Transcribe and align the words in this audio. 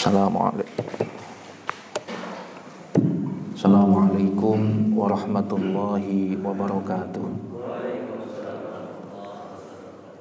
Assalamualaikum. 0.00 0.96
Warahmatullahi 4.96 6.40
wabarakatuh. 6.40 7.28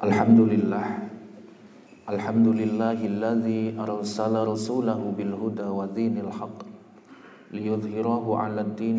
Alhamdulillah. 0.03 0.83
Alhamdulillahilladzi 2.11 3.79
arsala 3.79 4.43
rasulahu 4.43 5.15
bil 5.15 5.31
wa 5.71 5.87
dinil 5.87 6.27
haqq 6.27 6.67
liyudhhirahu 7.55 8.35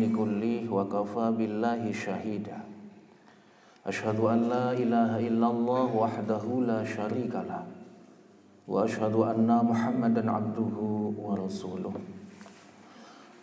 kullih 0.09 0.65
wa 0.65 0.89
kafa 0.89 1.29
billahi 1.29 1.93
syahida 1.93 2.57
Ashhadu 3.85 4.33
an 4.33 4.49
la 4.49 4.73
wahdahu 5.93 6.65
la 6.65 6.81
syarikalah 6.81 7.80
وأشهد 8.71 9.15
أن 9.35 9.51
محمدا 9.51 10.23
عبده 10.31 10.75
ورسوله. 11.19 11.95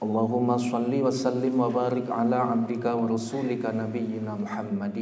اللهم 0.05 0.49
صل 0.57 0.93
وسلم 1.07 1.55
وبارك 1.61 2.07
على 2.11 2.37
عبدك 2.37 2.85
ورسولك 3.01 3.61
نبينا 3.61 4.33
محمد 4.45 4.99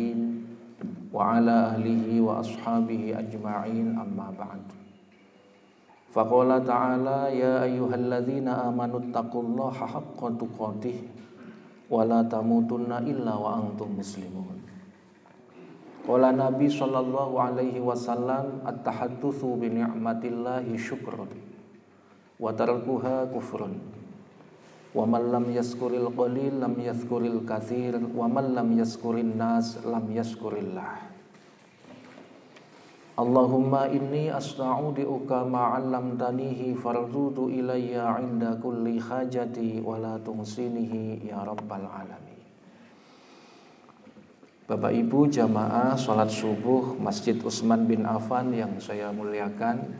وعلى 1.15 1.57
آله 1.77 2.07
وأصحابه 2.27 3.03
أجمعين 3.23 3.89
أما 3.95 4.29
بعد. 4.43 4.65
فقال 6.11 6.51
تعالى 6.67 7.19
يا 7.39 7.63
أيها 7.63 7.95
الذين 7.95 8.49
آمنوا 8.49 8.99
اتقوا 9.05 9.43
الله 9.43 9.71
حق 9.95 10.21
تقاته 10.43 10.99
ولا 11.91 12.21
تموتن 12.27 12.91
إلا 12.93 13.35
وأنتم 13.35 13.89
مسلمون. 14.01 14.56
Qala 16.07 16.31
Nabi 16.31 16.71
sallallahu 16.71 17.35
alaihi 17.35 17.83
wasallam 17.83 18.63
at-tahaddatsu 18.63 19.59
bi 19.59 19.75
ni'matillahi 19.75 20.79
syukrun 20.79 21.27
wa 22.39 22.55
tarkuha 22.55 23.27
kufrun. 23.35 23.75
Wa 24.95 25.03
man 25.03 25.35
lam 25.35 25.51
yaskuril 25.51 26.15
qalil 26.15 26.63
lam 26.63 26.79
yaskuril 26.79 27.43
katsir 27.43 27.99
wa 27.99 28.31
man 28.31 28.55
lam 28.55 28.71
yaskurin 28.79 29.35
nas 29.35 29.83
lam 29.83 30.07
yaskurillah. 30.15 31.11
Allahumma 33.19 33.91
inni 33.91 34.31
asta'udi'uka 34.31 35.43
ma'allamtanihi 35.43 36.79
fardudu 36.79 37.51
ilayya 37.51 38.15
'inda 38.23 38.63
kulli 38.63 39.03
hajati 39.03 39.83
wa 39.83 39.99
la 39.99 40.23
tungsinihi 40.23 41.27
ya 41.27 41.43
rabbal 41.43 41.83
alamin. 41.83 42.46
Bapak 44.67 44.91
Ibu 44.91 45.31
jamaah 45.31 45.95
sholat 45.95 46.27
subuh 46.27 46.99
Masjid 46.99 47.39
Utsman 47.39 47.87
bin 47.87 48.03
Affan 48.03 48.51
yang 48.51 48.83
saya 48.83 49.15
muliakan. 49.15 49.95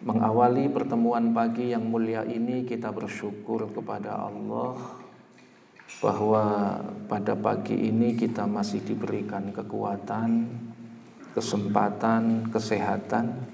Mengawali 0.00 0.72
pertemuan 0.72 1.36
pagi 1.36 1.76
yang 1.76 1.84
mulia 1.84 2.24
ini 2.24 2.64
kita 2.64 2.88
bersyukur 2.88 3.68
kepada 3.76 4.16
Allah 4.16 4.80
Bahwa 6.00 6.44
pada 7.04 7.36
pagi 7.36 7.76
ini 7.76 8.16
kita 8.16 8.48
masih 8.48 8.80
diberikan 8.80 9.52
kekuatan, 9.52 10.48
kesempatan, 11.36 12.48
kesehatan. 12.48 13.44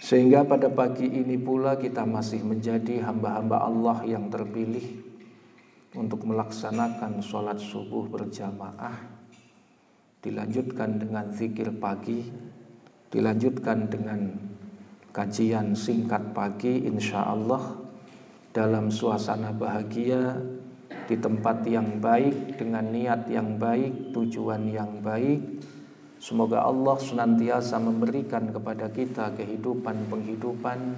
Sehingga 0.00 0.40
pada 0.48 0.72
pagi 0.72 1.04
ini 1.04 1.36
pula 1.36 1.76
kita 1.76 2.08
masih 2.08 2.40
menjadi 2.48 3.04
hamba-hamba 3.04 3.60
Allah 3.60 4.08
yang 4.08 4.32
terpilih 4.32 5.09
untuk 5.98 6.22
melaksanakan 6.22 7.18
sholat 7.18 7.58
subuh 7.58 8.06
berjamaah 8.06 8.94
dilanjutkan 10.22 11.00
dengan 11.00 11.32
zikir 11.34 11.74
pagi 11.74 12.30
dilanjutkan 13.10 13.90
dengan 13.90 14.30
kajian 15.10 15.74
singkat 15.74 16.30
pagi 16.30 16.86
insya 16.86 17.26
Allah 17.26 17.74
dalam 18.54 18.90
suasana 18.90 19.50
bahagia 19.50 20.38
di 21.10 21.18
tempat 21.18 21.66
yang 21.66 21.98
baik 21.98 22.54
dengan 22.54 22.86
niat 22.86 23.26
yang 23.26 23.58
baik 23.58 24.14
tujuan 24.14 24.70
yang 24.70 25.02
baik. 25.02 25.42
Semoga 26.22 26.62
Allah 26.62 26.94
senantiasa 27.00 27.82
memberikan 27.82 28.54
kepada 28.54 28.86
kita 28.94 29.34
kehidupan 29.34 30.06
penghidupan 30.06 30.94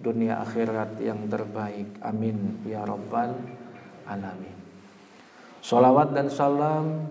dunia 0.00 0.40
akhirat 0.40 0.96
yang 1.04 1.28
terbaik. 1.28 2.00
Amin 2.00 2.64
ya 2.64 2.86
rabbal 2.88 3.36
alamin. 4.12 4.56
Salawat 5.62 6.12
dan 6.12 6.26
salam 6.28 7.06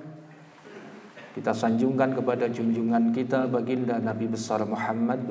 kita 1.32 1.56
sanjungkan 1.56 2.12
kepada 2.12 2.52
junjungan 2.52 3.16
kita 3.16 3.48
baginda 3.48 3.96
Nabi 3.98 4.28
besar 4.28 4.68
Muhammad 4.68 5.24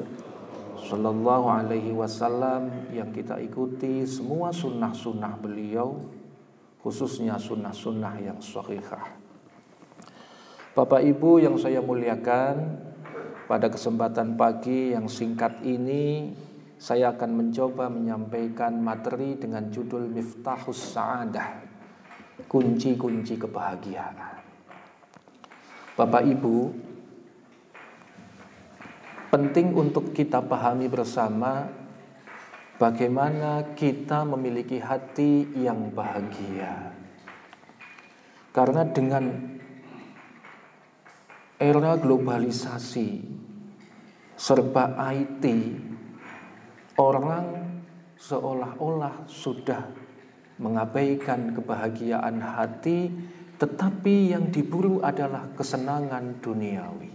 Sallallahu 0.81 1.47
alaihi 1.53 1.93
wasallam 1.93 2.91
yang 2.91 3.13
kita 3.13 3.37
ikuti 3.37 4.09
semua 4.09 4.49
sunnah-sunnah 4.49 5.37
beliau 5.37 6.01
khususnya 6.81 7.37
sunnah-sunnah 7.37 8.17
yang 8.19 8.41
sahihah. 8.41 9.21
Bapak 10.73 11.05
Ibu 11.05 11.45
yang 11.45 11.61
saya 11.61 11.85
muliakan, 11.85 12.81
pada 13.51 13.67
kesempatan 13.67 14.39
pagi 14.39 14.95
yang 14.95 15.11
singkat 15.11 15.61
ini 15.67 16.31
saya 16.81 17.13
akan 17.13 17.37
mencoba 17.37 17.93
menyampaikan 17.93 18.81
materi 18.81 19.37
dengan 19.37 19.69
judul 19.69 20.09
Miftahus 20.09 20.97
Sa'adah 20.97 21.69
Kunci-kunci 22.49 23.37
kebahagiaan. 23.37 24.41
Bapak 25.93 26.25
Ibu 26.25 26.57
Penting 29.29 29.77
untuk 29.77 30.17
kita 30.17 30.41
pahami 30.41 30.89
bersama 30.89 31.69
Bagaimana 32.81 33.77
kita 33.77 34.25
memiliki 34.25 34.81
hati 34.81 35.53
yang 35.53 35.93
bahagia. 35.93 36.97
Karena 38.57 38.89
dengan 38.89 39.29
era 41.61 41.93
globalisasi 42.01 43.21
Serba 44.33 44.97
IT 45.13 45.45
Orang 47.00 47.72
seolah-olah 48.21 49.25
sudah 49.25 49.88
mengabaikan 50.61 51.56
kebahagiaan 51.56 52.44
hati, 52.44 53.09
tetapi 53.56 54.37
yang 54.37 54.53
diburu 54.53 55.00
adalah 55.00 55.49
kesenangan 55.56 56.44
duniawi. 56.44 57.09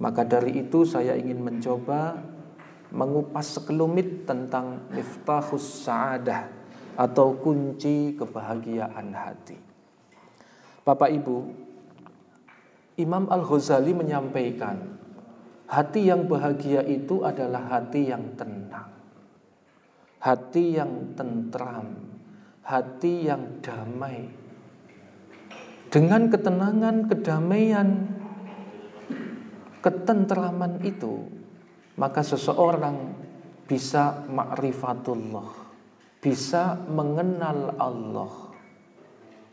Maka 0.00 0.24
dari 0.24 0.64
itu 0.64 0.88
saya 0.88 1.12
ingin 1.20 1.44
mencoba 1.44 2.16
mengupas 2.96 3.60
sekelumit 3.60 4.24
tentang 4.24 4.88
miftahus 4.88 5.84
sa'adah 5.84 6.48
atau 6.96 7.36
kunci 7.36 8.16
kebahagiaan 8.16 9.12
hati. 9.12 9.60
Bapak 10.80 11.12
Ibu, 11.12 11.36
Imam 12.96 13.28
Al-Ghazali 13.28 13.92
menyampaikan 13.92 14.96
Hati 15.66 16.06
yang 16.06 16.30
bahagia 16.30 16.86
itu 16.86 17.26
adalah 17.26 17.66
hati 17.66 18.06
yang 18.06 18.38
tenang, 18.38 18.86
hati 20.22 20.78
yang 20.78 21.10
tentram, 21.18 21.90
hati 22.62 23.26
yang 23.26 23.58
damai. 23.58 24.30
Dengan 25.90 26.30
ketenangan, 26.30 27.10
kedamaian, 27.10 27.88
ketentraman 29.82 30.86
itu, 30.86 31.26
maka 31.98 32.22
seseorang 32.22 33.18
bisa 33.66 34.22
ma'rifatullah, 34.30 35.50
bisa 36.22 36.78
mengenal 36.86 37.74
Allah. 37.82 38.54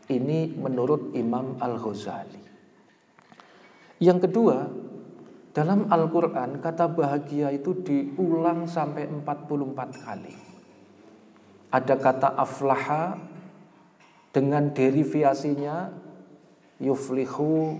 Ini 0.06 0.54
menurut 0.54 1.10
Imam 1.18 1.58
Al-Ghazali. 1.58 2.44
Yang 3.98 4.28
kedua, 4.28 4.68
dalam 5.54 5.86
Al-Quran 5.86 6.58
kata 6.58 6.90
bahagia 6.90 7.54
itu 7.54 7.78
diulang 7.78 8.66
sampai 8.66 9.06
44 9.06 10.02
kali. 10.02 10.34
Ada 11.70 11.94
kata 11.94 12.28
aflaha 12.34 13.14
dengan 14.34 14.74
derivasinya 14.74 15.94
yuflihu, 16.82 17.78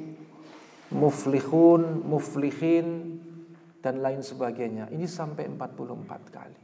muflihun, 0.95 2.07
muflihin, 2.07 3.19
dan 3.83 3.99
lain 3.99 4.23
sebagainya. 4.23 4.95
Ini 4.95 5.11
sampai 5.11 5.51
44 5.51 6.31
kali. 6.31 6.63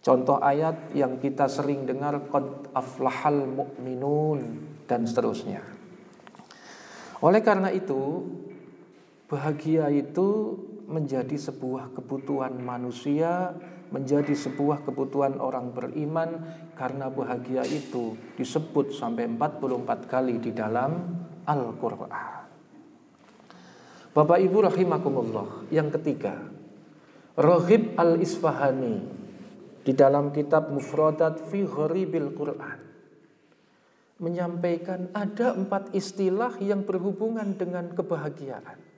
Contoh 0.00 0.38
ayat 0.38 0.94
yang 0.96 1.18
kita 1.18 1.50
sering 1.50 1.84
dengar 1.84 2.30
qad 2.32 2.70
aflahal 2.72 3.44
mu'minun 3.44 4.40
dan 4.86 5.04
seterusnya. 5.04 5.60
Oleh 7.20 7.44
karena 7.44 7.68
itu, 7.68 8.24
Bahagia 9.30 9.86
itu 9.94 10.58
menjadi 10.90 11.38
sebuah 11.38 11.94
kebutuhan 11.94 12.58
manusia, 12.58 13.54
menjadi 13.94 14.34
sebuah 14.34 14.82
kebutuhan 14.82 15.38
orang 15.38 15.70
beriman 15.70 16.42
karena 16.74 17.06
bahagia 17.06 17.62
itu 17.62 18.18
disebut 18.34 18.90
sampai 18.90 19.30
44 19.30 20.10
kali 20.10 20.42
di 20.42 20.50
dalam 20.50 21.14
Al-Qur'an. 21.46 22.42
Bapak 24.10 24.38
Ibu 24.42 24.66
rahimakumullah, 24.66 25.70
yang 25.70 25.94
ketiga, 25.94 26.34
Rohib 27.38 27.94
Al-Isfahani 27.94 28.98
di 29.86 29.94
dalam 29.94 30.34
kitab 30.34 30.74
Mufradat 30.74 31.38
fi 31.46 31.62
Gharibil 31.62 32.34
Quran 32.34 32.78
menyampaikan 34.20 35.08
ada 35.16 35.56
empat 35.56 35.96
istilah 35.96 36.58
yang 36.60 36.84
berhubungan 36.84 37.56
dengan 37.56 37.94
kebahagiaan. 37.96 38.89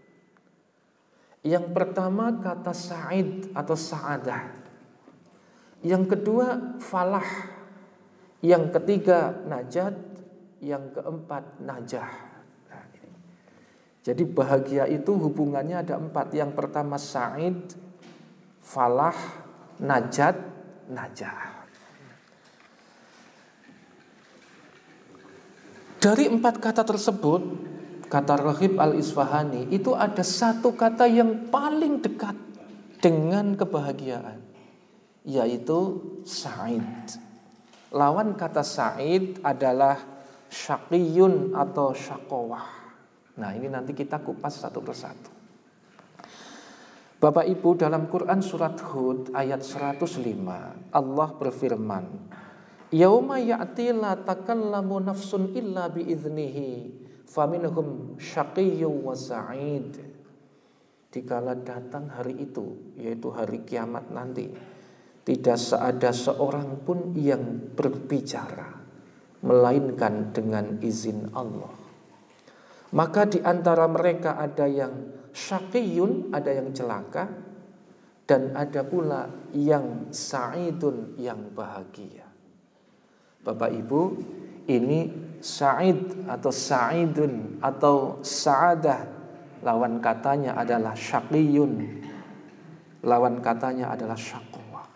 Yang 1.42 1.74
pertama 1.74 2.38
kata 2.38 2.70
sa'id 2.70 3.50
atau 3.50 3.74
sa'adah. 3.74 4.42
Yang 5.82 6.04
kedua 6.14 6.78
falah. 6.78 7.26
Yang 8.38 8.78
ketiga 8.78 9.42
najat. 9.50 9.98
Yang 10.62 10.94
keempat 10.94 11.44
najah. 11.58 12.32
Jadi 14.02 14.26
bahagia 14.26 14.90
itu 14.90 15.14
hubungannya 15.14 15.78
ada 15.78 15.94
empat. 15.94 16.34
Yang 16.34 16.58
pertama 16.58 16.98
sa'id, 16.98 17.78
falah, 18.58 19.14
najat, 19.78 20.34
najah. 20.90 21.62
Dari 26.02 26.26
empat 26.26 26.58
kata 26.58 26.82
tersebut, 26.82 27.42
kata 28.12 28.36
Rahib 28.36 28.76
al-Isfahani, 28.76 29.72
itu 29.72 29.96
ada 29.96 30.20
satu 30.20 30.76
kata 30.76 31.08
yang 31.08 31.48
paling 31.48 32.04
dekat 32.04 32.36
dengan 33.00 33.56
kebahagiaan, 33.56 34.36
yaitu 35.24 35.96
sa'id. 36.28 36.84
Lawan 37.88 38.36
kata 38.36 38.60
sa'id 38.60 39.40
adalah 39.40 39.96
syakiyun 40.52 41.56
atau 41.56 41.96
syakowah. 41.96 42.68
Nah 43.40 43.56
ini 43.56 43.72
nanti 43.72 43.96
kita 43.96 44.20
kupas 44.20 44.60
satu 44.60 44.84
persatu. 44.84 45.32
Bapak 47.16 47.48
Ibu 47.48 47.80
dalam 47.80 48.12
Quran 48.12 48.42
surat 48.42 48.76
Hud 48.82 49.30
ayat 49.30 49.62
105 49.62 50.10
Allah 50.90 51.28
berfirman 51.38 52.04
Yauma 52.90 53.38
ya'ti 53.38 53.94
la 53.94 54.18
takallamu 54.18 54.98
nafsun 54.98 55.54
illa 55.54 55.86
biiznihi 55.86 57.02
faminhum 57.32 58.20
syaqiyyu 58.20 58.93
wa 58.93 59.17
sa'id 59.17 60.12
Dikala 61.12 61.52
datang 61.61 62.08
hari 62.08 62.40
itu 62.40 62.96
yaitu 62.96 63.29
hari 63.32 63.64
kiamat 63.64 64.08
nanti 64.12 64.49
tidak 65.25 65.61
ada 65.76 66.08
seorang 66.12 66.84
pun 66.84 67.12
yang 67.17 67.73
berbicara 67.76 68.81
melainkan 69.44 70.32
dengan 70.32 70.81
izin 70.81 71.29
Allah 71.37 71.82
maka 72.93 73.25
di 73.25 73.40
antara 73.40 73.88
mereka 73.88 74.37
ada 74.37 74.69
yang 74.69 74.93
syakiyun, 75.32 76.29
ada 76.32 76.52
yang 76.52 76.76
celaka, 76.76 77.25
dan 78.29 78.52
ada 78.52 78.84
pula 78.84 79.32
yang 79.56 80.12
sa'idun, 80.12 81.17
yang 81.17 81.56
bahagia. 81.56 82.29
Bapak 83.43 83.73
Ibu, 83.73 84.00
ini 84.69 85.08
sa'id 85.42 86.22
atau 86.30 86.54
sa'idun 86.54 87.58
atau 87.58 88.22
sa'adah 88.22 89.00
lawan 89.66 89.98
katanya 89.98 90.54
adalah 90.54 90.94
syakiyun. 90.94 92.00
Lawan 93.02 93.42
katanya 93.42 93.90
adalah 93.90 94.14
syakwa. 94.14 94.86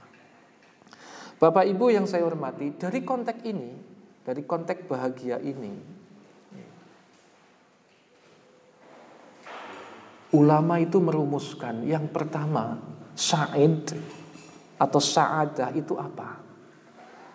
Bapak 1.43 1.67
Ibu 1.67 1.91
yang 1.91 2.07
saya 2.07 2.23
hormati, 2.23 2.79
dari 2.79 3.03
konteks 3.03 3.43
ini, 3.43 3.75
dari 4.23 4.47
konteks 4.47 4.87
bahagia 4.87 5.43
ini, 5.43 5.99
Ulama 10.35 10.77
itu 10.83 10.99
merumuskan 10.99 11.87
yang 11.87 12.11
pertama 12.11 12.77
Sa'id 13.17 13.95
atau 14.77 15.01
sa'adah 15.01 15.73
itu 15.73 15.97
apa? 15.97 16.43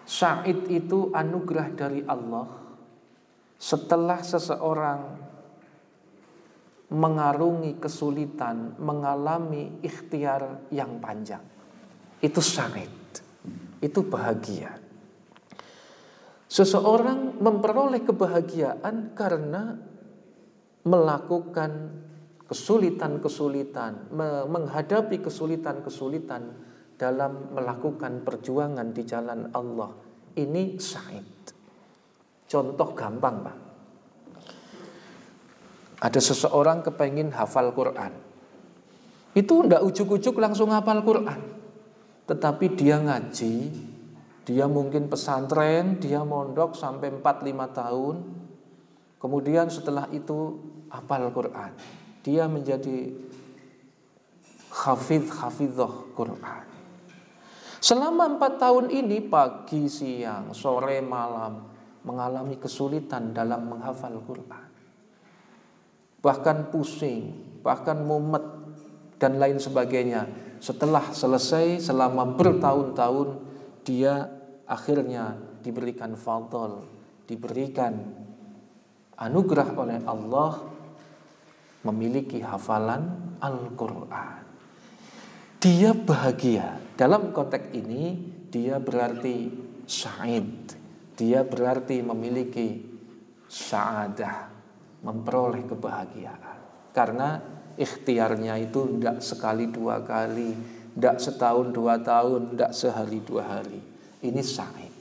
Sa'id 0.05 0.69
itu 0.69 1.09
anugerah 1.09 1.71
dari 1.73 2.05
Allah 2.05 2.61
setelah 3.61 4.25
seseorang 4.25 5.21
mengarungi 6.89 7.77
kesulitan, 7.77 8.73
mengalami 8.81 9.77
ikhtiar 9.85 10.65
yang 10.73 10.97
panjang. 10.97 11.45
Itu 12.17 12.41
sa'id, 12.41 13.21
itu 13.79 14.01
bahagia. 14.09 14.81
Seseorang 16.51 17.37
memperoleh 17.37 18.01
kebahagiaan 18.03 19.13
karena 19.13 19.77
melakukan 20.83 22.01
kesulitan-kesulitan, 22.49 24.11
menghadapi 24.49 25.21
kesulitan-kesulitan 25.21 26.43
dalam 26.97 27.55
melakukan 27.55 28.25
perjuangan 28.25 28.89
di 28.91 29.05
jalan 29.07 29.53
Allah. 29.53 29.95
Ini 30.35 30.75
sa'id. 30.75 31.60
Contoh 32.51 32.91
gampang, 32.91 33.47
Pak. 33.47 33.57
Ada 36.03 36.19
seseorang 36.19 36.83
kepengin 36.83 37.31
hafal 37.31 37.71
Quran. 37.71 38.11
Itu 39.31 39.63
ndak 39.63 39.87
ujuk-ujuk 39.87 40.35
langsung 40.35 40.75
hafal 40.75 40.99
Quran. 40.99 41.39
Tetapi 42.27 42.75
dia 42.75 42.99
ngaji, 42.99 43.55
dia 44.43 44.67
mungkin 44.67 45.07
pesantren, 45.07 45.95
dia 46.03 46.19
mondok 46.27 46.75
sampai 46.75 47.15
4-5 47.15 47.79
tahun. 47.79 48.15
Kemudian 49.15 49.71
setelah 49.71 50.11
itu 50.11 50.59
hafal 50.91 51.31
Quran 51.31 51.71
dia 52.21 52.45
menjadi 52.45 53.09
hafidh 54.69 55.29
hafidhah 55.29 55.93
Quran. 56.13 56.65
Selama 57.81 58.37
empat 58.37 58.61
tahun 58.61 58.93
ini 58.93 59.25
pagi, 59.25 59.89
siang, 59.89 60.53
sore, 60.53 61.01
malam 61.01 61.70
mengalami 62.01 62.57
kesulitan 62.57 63.33
dalam 63.33 63.69
menghafal 63.69 64.17
Quran. 64.25 64.69
Bahkan 66.21 66.69
pusing, 66.69 67.33
bahkan 67.65 68.01
mumet 68.01 68.45
dan 69.17 69.37
lain 69.37 69.57
sebagainya. 69.57 70.29
Setelah 70.61 71.13
selesai 71.13 71.89
selama 71.89 72.37
bertahun-tahun 72.37 73.41
dia 73.81 74.29
akhirnya 74.69 75.37
diberikan 75.65 76.13
fadl, 76.13 76.85
diberikan 77.25 77.97
anugerah 79.17 79.69
oleh 79.77 79.97
Allah 80.05 80.61
memiliki 81.85 82.41
hafalan 82.41 83.33
Al-Quran. 83.41 84.41
Dia 85.61 85.93
bahagia. 85.93 86.77
Dalam 86.97 87.33
konteks 87.33 87.73
ini, 87.73 88.17
dia 88.49 88.81
berarti 88.81 89.49
sa'id. 89.85 90.80
Dia 91.15 91.43
berarti 91.43 91.99
memiliki 92.01 92.81
sa'adah, 93.51 94.37
memperoleh 95.03 95.67
kebahagiaan. 95.67 96.59
Karena 96.95 97.39
ikhtiarnya 97.75 98.55
itu 98.59 98.99
tidak 98.99 99.19
sekali 99.23 99.67
dua 99.67 100.03
kali, 100.03 100.55
tidak 100.95 101.17
setahun 101.19 101.67
dua 101.71 101.99
tahun, 101.99 102.55
tidak 102.55 102.71
sehari 102.75 103.19
dua 103.23 103.43
hari. 103.43 103.79
Ini 104.21 104.41
sa'id. 104.43 104.93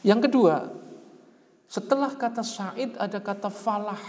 Yang 0.00 0.20
kedua, 0.30 0.54
setelah 1.70 2.10
kata 2.14 2.42
sa'id 2.42 2.98
ada 2.98 3.22
kata 3.22 3.46
falah. 3.46 4.00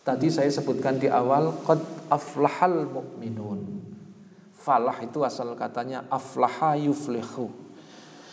Tadi 0.00 0.28
saya 0.32 0.48
sebutkan 0.48 0.96
di 0.96 1.10
awal 1.10 1.52
qad 1.66 1.82
aflahal 2.08 2.88
mu'minun. 2.88 3.80
Falah 4.54 5.00
itu 5.00 5.24
asal 5.24 5.56
katanya 5.56 6.04
aflaha 6.08 6.76
yuflihu. 6.76 7.48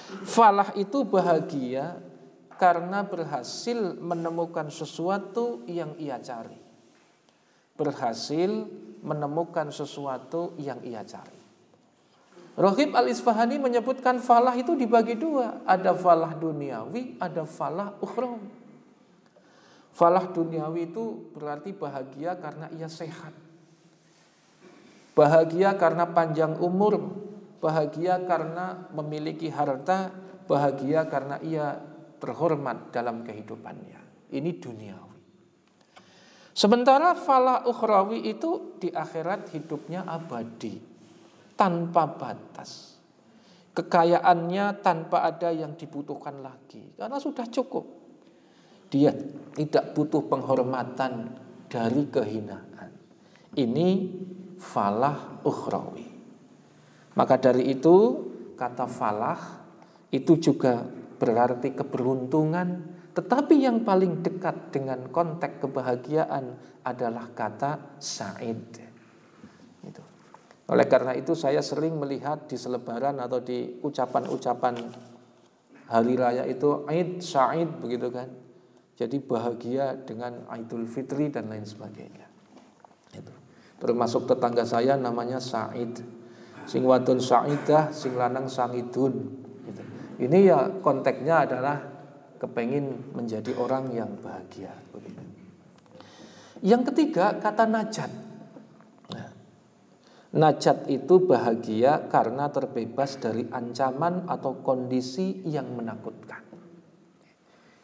Falah 0.07 0.71
itu 0.79 1.03
bahagia 1.03 1.99
karena 2.55 3.03
berhasil 3.03 3.99
menemukan 3.99 4.71
sesuatu 4.71 5.67
yang 5.67 5.93
ia 5.99 6.15
cari. 6.23 6.57
Berhasil 7.75 8.65
menemukan 9.03 9.69
sesuatu 9.69 10.55
yang 10.57 10.79
ia 10.81 11.03
cari. 11.03 11.37
Rohib 12.57 12.97
al-Isfahani 12.97 13.61
menyebutkan 13.61 14.17
falah 14.17 14.57
itu 14.57 14.73
dibagi 14.73 15.13
dua. 15.13 15.61
Ada 15.61 15.93
falah 15.93 16.33
duniawi, 16.33 17.21
ada 17.21 17.45
falah 17.45 17.93
ukhrawi. 18.01 18.49
Falah 19.93 20.25
duniawi 20.25 20.89
itu 20.89 21.29
berarti 21.37 21.69
bahagia 21.77 22.33
karena 22.41 22.65
ia 22.73 22.89
sehat. 22.89 23.33
Bahagia 25.13 25.77
karena 25.77 26.09
panjang 26.09 26.57
umur, 26.57 27.13
bahagia 27.57 28.21
karena 28.25 28.89
memiliki 28.93 29.49
harta, 29.49 30.13
bahagia 30.45 31.05
karena 31.09 31.41
ia 31.41 31.77
terhormat 32.17 32.89
dalam 32.93 33.21
kehidupannya. 33.21 34.29
Ini 34.33 34.51
duniawi. 34.57 35.19
Sementara 36.57 37.13
falah 37.13 37.69
ukhrawi 37.69 38.33
itu 38.33 38.81
di 38.81 38.89
akhirat 38.89 39.53
hidupnya 39.53 40.01
abadi, 40.09 40.81
tanpa 41.53 42.09
batas. 42.09 42.97
Kekayaannya 43.77 44.81
tanpa 44.81 45.21
ada 45.21 45.53
yang 45.53 45.77
dibutuhkan 45.77 46.41
lagi, 46.41 46.97
karena 46.97 47.21
sudah 47.21 47.45
cukup. 47.45 47.85
Dia 48.89 49.13
tidak 49.53 49.93
butuh 49.93 50.25
penghormatan 50.25 51.37
dari 51.69 52.09
kehinaan. 52.09 52.89
Ini 53.53 53.89
falah 54.57 55.45
ukhrawi. 55.45 56.06
Maka 57.17 57.41
dari 57.41 57.74
itu 57.74 57.95
kata 58.53 58.86
falah 58.86 59.65
itu 60.13 60.38
juga 60.38 60.86
berarti 61.17 61.74
keberuntungan, 61.74 62.69
tetapi 63.17 63.57
yang 63.57 63.81
paling 63.81 64.21
dekat 64.21 64.69
dengan 64.69 65.09
konteks 65.09 65.65
kebahagiaan 65.65 66.53
adalah 66.86 67.33
kata 67.33 67.97
sa'id. 67.97 68.88
Oleh 70.67 70.86
karena 70.91 71.15
itu 71.15 71.31
saya 71.31 71.63
sering 71.63 71.95
melihat 71.95 72.43
di 72.51 72.59
selebaran 72.59 73.24
atau 73.24 73.39
di 73.39 73.79
ucapan-ucapan 73.79 74.75
hari 75.88 76.19
raya 76.19 76.43
itu 76.43 76.83
Aid 76.91 77.24
Sa'id 77.24 77.71
begitu 77.79 78.12
kan. 78.12 78.27
Jadi 78.97 79.24
bahagia 79.24 79.95
dengan 79.95 80.43
Idul 80.51 80.89
Fitri 80.89 81.31
dan 81.31 81.47
lain 81.47 81.63
sebagainya. 81.63 82.27
Itu. 83.15 83.31
Termasuk 83.79 84.27
tetangga 84.27 84.67
saya 84.67 85.00
namanya 85.00 85.39
Sa'id. 85.39 86.03
Sing 86.67 86.83
wadon 86.83 87.24
Sa'idah, 87.24 87.95
sing 87.95 88.19
lanang 88.19 88.51
Sa'idun. 88.51 89.13
Gitu. 89.63 89.81
Ini 90.27 90.38
ya 90.43 90.67
konteksnya 90.83 91.47
adalah 91.47 91.79
kepengin 92.38 93.15
menjadi 93.15 93.55
orang 93.55 93.89
yang 93.95 94.12
bahagia. 94.19 94.75
Yang 96.62 96.91
ketiga 96.93 97.38
kata 97.38 97.69
najat. 97.69 98.12
Nah, 99.13 99.29
najat 100.36 100.89
itu 100.89 101.21
bahagia 101.21 102.09
karena 102.09 102.50
terbebas 102.50 103.21
dari 103.21 103.45
ancaman 103.47 104.25
atau 104.25 104.59
kondisi 104.65 105.45
yang 105.45 105.69
menakutkan. 105.77 106.41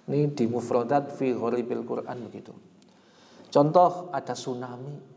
Ini 0.03 0.35
di 0.35 0.45
mufradat 0.49 1.15
fi 1.15 1.31
ghoribil 1.31 1.87
Quran 1.87 2.17
begitu. 2.27 2.51
Contoh 3.53 4.11
ada 4.11 4.33
tsunami. 4.35 5.15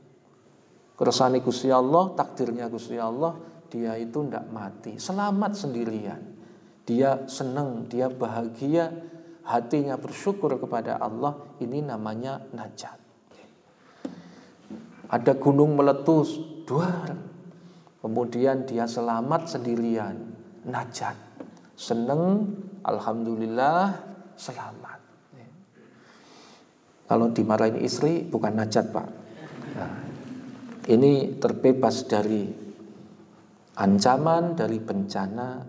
Kersani 0.97 1.45
Gusti 1.45 1.69
Allah, 1.69 2.17
takdirnya 2.17 2.73
Gusti 2.73 2.97
Allah, 2.97 3.37
dia 3.77 3.93
itu 4.01 4.25
tidak 4.25 4.49
mati, 4.49 4.97
selamat 4.97 5.53
sendirian. 5.53 6.23
Dia 6.89 7.29
senang, 7.29 7.85
dia 7.93 8.09
bahagia, 8.09 8.89
hatinya 9.45 10.01
bersyukur 10.01 10.57
kepada 10.57 10.97
Allah, 10.97 11.37
ini 11.61 11.85
namanya 11.85 12.41
najat. 12.57 12.97
Ada 15.13 15.37
gunung 15.37 15.77
meletus, 15.77 16.41
duar. 16.65 17.21
Kemudian 18.01 18.65
dia 18.65 18.89
selamat 18.89 19.45
sendirian, 19.45 20.17
najat. 20.65 21.21
Seneng, 21.77 22.49
alhamdulillah, 22.81 23.93
selamat. 24.41 24.99
Kalau 27.07 27.29
dimarahin 27.29 27.85
istri 27.85 28.25
bukan 28.25 28.57
najat 28.57 28.89
pak. 28.91 29.09
Nah, 29.77 29.95
ini 30.91 31.39
terbebas 31.39 32.09
dari 32.09 32.66
ancaman, 33.77 34.57
dari 34.57 34.81
bencana. 34.81 35.63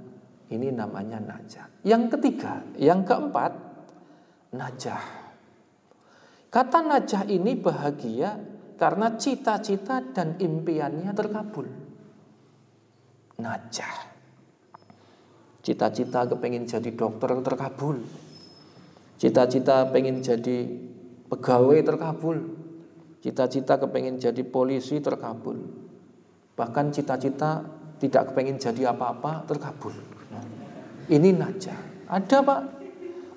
Ini 0.48 0.72
namanya 0.72 1.20
najat. 1.20 1.84
Yang 1.84 2.16
ketiga, 2.16 2.64
yang 2.80 3.04
keempat, 3.04 3.52
najah. 4.56 5.04
Kata 6.48 6.80
najah 6.88 7.28
ini 7.28 7.60
bahagia 7.60 8.40
karena 8.80 9.20
cita-cita 9.20 10.00
dan 10.16 10.40
impiannya 10.40 11.12
terkabul. 11.12 11.68
Najah. 13.44 13.96
Cita-cita 15.68 16.24
kepengen 16.24 16.64
jadi 16.64 16.96
dokter 16.96 17.36
terkabul. 17.44 18.00
Cita-cita 19.20 19.84
pengen 19.92 20.24
jadi 20.24 20.64
pegawai 21.28 21.84
terkabul. 21.84 22.38
Cita-cita 23.20 23.76
kepengen 23.76 24.16
jadi 24.16 24.40
polisi 24.48 25.04
terkabul. 25.04 25.60
Bahkan 26.56 26.96
cita-cita 26.96 27.77
tidak 27.98 28.32
kepengen 28.32 28.58
jadi 28.62 28.94
apa-apa 28.94 29.46
terkabul. 29.50 29.94
Ini 31.08 31.30
naja. 31.34 31.76
Ada 32.08 32.44
pak. 32.44 32.62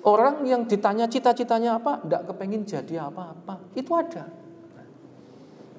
Orang 0.01 0.41
yang 0.49 0.65
ditanya 0.65 1.05
cita-citanya 1.05 1.77
apa, 1.77 2.01
tidak 2.01 2.33
kepengen 2.33 2.65
jadi 2.65 3.05
apa-apa. 3.05 3.61
Itu 3.77 3.93
ada. 3.93 4.25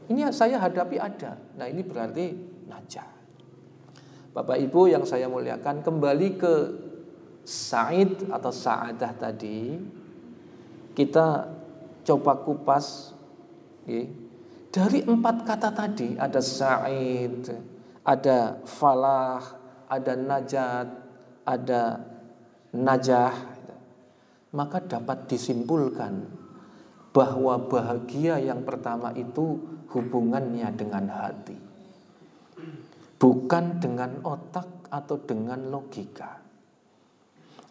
Ini 0.06 0.30
saya 0.30 0.62
hadapi 0.62 0.96
ada. 0.98 1.34
Nah 1.58 1.66
ini 1.66 1.82
berarti 1.82 2.30
naja. 2.70 3.02
Bapak 4.32 4.56
Ibu 4.56 4.88
yang 4.88 5.04
saya 5.04 5.28
muliakan 5.28 5.84
kembali 5.84 6.28
ke 6.40 6.54
Said 7.42 8.30
atau 8.30 8.54
Sa'adah 8.54 9.12
tadi 9.18 9.76
kita 10.94 11.50
coba 12.06 12.38
kupas 12.40 13.12
ya. 13.84 14.06
dari 14.70 15.02
empat 15.02 15.36
kata 15.42 15.70
tadi 15.74 16.14
ada 16.16 16.38
Sa'id, 16.38 17.44
ada 18.02 18.58
Falah, 18.66 19.42
ada 19.86 20.14
Najat, 20.18 20.88
ada 21.46 21.82
Najah. 22.74 23.34
Maka 24.52 24.84
dapat 24.84 25.32
disimpulkan 25.32 26.28
bahwa 27.12 27.56
bahagia 27.68 28.36
yang 28.40 28.64
pertama 28.64 29.12
itu 29.16 29.60
hubungannya 29.92 30.68
dengan 30.76 31.08
hati. 31.08 31.56
Bukan 33.16 33.80
dengan 33.80 34.20
otak 34.24 34.88
atau 34.92 35.16
dengan 35.24 35.72
logika. 35.72 36.42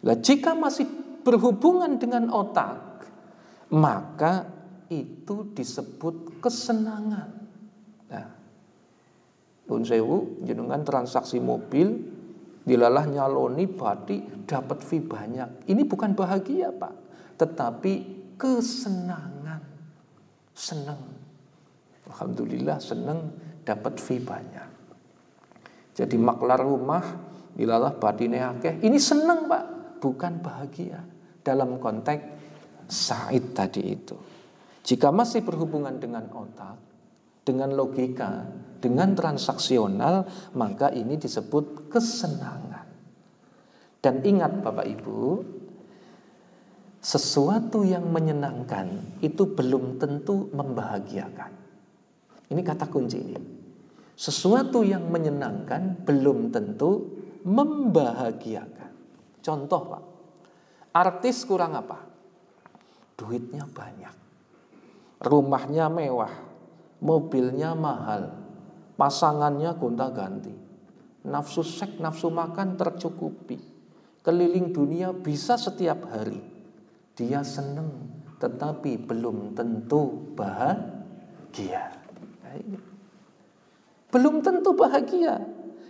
Nah, 0.02 0.16
jika 0.18 0.58
masih 0.58 0.90
berhubungan 1.22 2.02
dengan 2.02 2.26
otak, 2.34 3.06
maka 3.70 4.50
itu 4.90 5.54
disebut 5.54 6.42
kesenangan. 6.42 7.41
Nun 9.70 9.82
sewu, 9.86 10.42
jenengan 10.42 10.82
transaksi 10.82 11.38
mobil, 11.38 11.94
dilalah 12.62 13.06
nyaloni 13.06 13.66
bati 13.66 14.46
dapat 14.46 14.82
fee 14.82 15.02
banyak. 15.02 15.70
Ini 15.70 15.82
bukan 15.86 16.14
bahagia, 16.14 16.74
Pak, 16.74 16.94
tetapi 17.38 17.92
kesenangan. 18.38 19.62
Senang. 20.52 21.00
Alhamdulillah 22.12 22.76
senang 22.82 23.32
dapat 23.64 23.96
fee 23.96 24.20
banyak. 24.20 24.68
Jadi 25.96 26.16
maklar 26.20 26.60
rumah 26.60 27.04
dilalah 27.56 27.96
batine 27.96 28.42
akeh. 28.42 28.84
Ini 28.84 28.98
senang, 29.00 29.48
Pak 29.48 29.82
bukan 30.02 30.42
bahagia 30.42 30.98
dalam 31.46 31.78
konteks 31.78 32.42
Said 32.90 33.54
tadi 33.54 33.94
itu. 33.94 34.18
Jika 34.82 35.14
masih 35.14 35.46
berhubungan 35.46 35.94
dengan 36.02 36.26
otak, 36.34 36.74
dengan 37.42 37.74
logika, 37.74 38.46
dengan 38.82 39.14
transaksional, 39.14 40.26
maka 40.58 40.90
ini 40.90 41.18
disebut 41.18 41.90
kesenangan. 41.90 42.86
Dan 44.02 44.18
ingat 44.26 44.66
Bapak 44.66 44.86
Ibu, 44.86 45.20
sesuatu 46.98 47.86
yang 47.86 48.10
menyenangkan 48.10 49.18
itu 49.22 49.54
belum 49.54 50.02
tentu 50.02 50.50
membahagiakan. 50.50 51.52
Ini 52.50 52.60
kata 52.62 52.90
kunci 52.90 53.18
ini. 53.22 53.42
Sesuatu 54.18 54.82
yang 54.82 55.06
menyenangkan 55.10 56.02
belum 56.06 56.50
tentu 56.50 57.22
membahagiakan. 57.42 58.90
Contoh 59.42 59.82
Pak, 59.90 60.02
artis 60.94 61.42
kurang 61.42 61.74
apa? 61.74 61.98
Duitnya 63.18 63.66
banyak, 63.66 64.14
rumahnya 65.26 65.90
mewah, 65.90 66.51
mobilnya 67.02 67.74
mahal, 67.74 68.30
pasangannya 68.94 69.74
gonta-ganti, 69.74 70.54
nafsu 71.26 71.66
seks, 71.66 71.98
nafsu 71.98 72.30
makan 72.30 72.78
tercukupi, 72.78 73.58
keliling 74.22 74.70
dunia 74.70 75.10
bisa 75.10 75.58
setiap 75.58 76.06
hari. 76.06 76.38
Dia 77.18 77.42
seneng, 77.42 78.08
tetapi 78.38 79.02
belum 79.02 79.52
tentu 79.58 80.32
bahagia. 80.38 81.92
Nah, 82.40 82.56
belum 84.08 84.40
tentu 84.40 84.72
bahagia, 84.72 85.42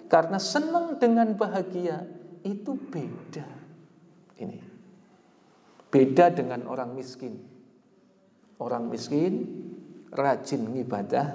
karena 0.08 0.40
senang 0.40 0.96
dengan 0.96 1.36
bahagia 1.36 2.08
itu 2.42 2.74
beda. 2.74 3.46
Ini 4.40 4.58
beda 5.92 6.32
dengan 6.34 6.66
orang 6.66 6.96
miskin. 6.96 7.36
Orang 8.58 8.90
miskin 8.90 9.61
rajin 10.12 10.68
ngibadah, 10.68 11.26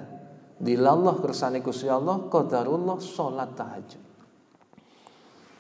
dilallah 0.62 1.17
kersane 1.19 1.60
Gusti 1.60 1.89
Allah 1.89 2.29
qadarullah 2.29 2.98
salat 3.01 3.57
tahajud. 3.57 4.07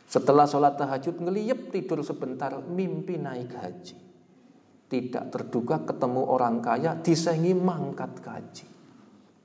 Setelah 0.07 0.47
sholat 0.47 0.79
tahajud 0.79 1.19
ngeliyep 1.19 1.67
tidur 1.75 1.99
sebentar 1.99 2.55
mimpi 2.63 3.19
naik 3.19 3.51
haji. 3.51 3.97
Tidak 4.87 5.27
terduga 5.27 5.83
ketemu 5.83 6.23
orang 6.23 6.63
kaya 6.63 6.95
disengi 6.95 7.51
mangkat 7.51 8.23
haji. 8.23 8.67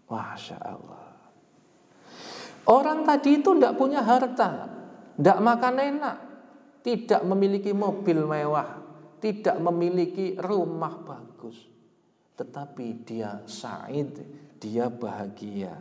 Masya 0.06 0.58
Allah. 0.62 1.02
Orang 2.70 3.02
tadi 3.02 3.42
itu 3.42 3.58
tidak 3.58 3.74
punya 3.74 4.06
harta. 4.06 4.70
Tidak 5.18 5.38
makan 5.42 5.76
enak, 5.82 6.16
tidak 6.86 7.20
memiliki 7.26 7.74
mobil 7.74 8.22
mewah, 8.22 8.80
tidak 9.18 9.58
memiliki 9.58 10.38
rumah 10.38 10.94
bagus. 11.02 11.71
Tetapi 12.42 13.06
dia 13.06 13.38
said, 13.46 14.18
dia 14.58 14.90
bahagia. 14.90 15.78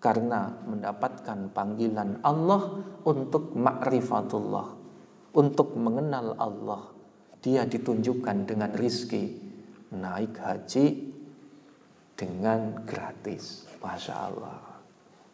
karena 0.00 0.48
mendapatkan 0.64 1.52
panggilan 1.52 2.24
Allah 2.24 2.80
untuk 3.04 3.52
ma'rifatullah, 3.52 4.68
untuk 5.36 5.76
mengenal 5.76 6.40
Allah. 6.40 6.88
Dia 7.40 7.68
ditunjukkan 7.68 8.48
dengan 8.48 8.72
rizki, 8.72 9.36
naik 9.92 10.40
haji 10.40 10.86
dengan 12.16 12.80
gratis. 12.88 13.68
Masya 13.80 14.14
Allah. 14.16 14.60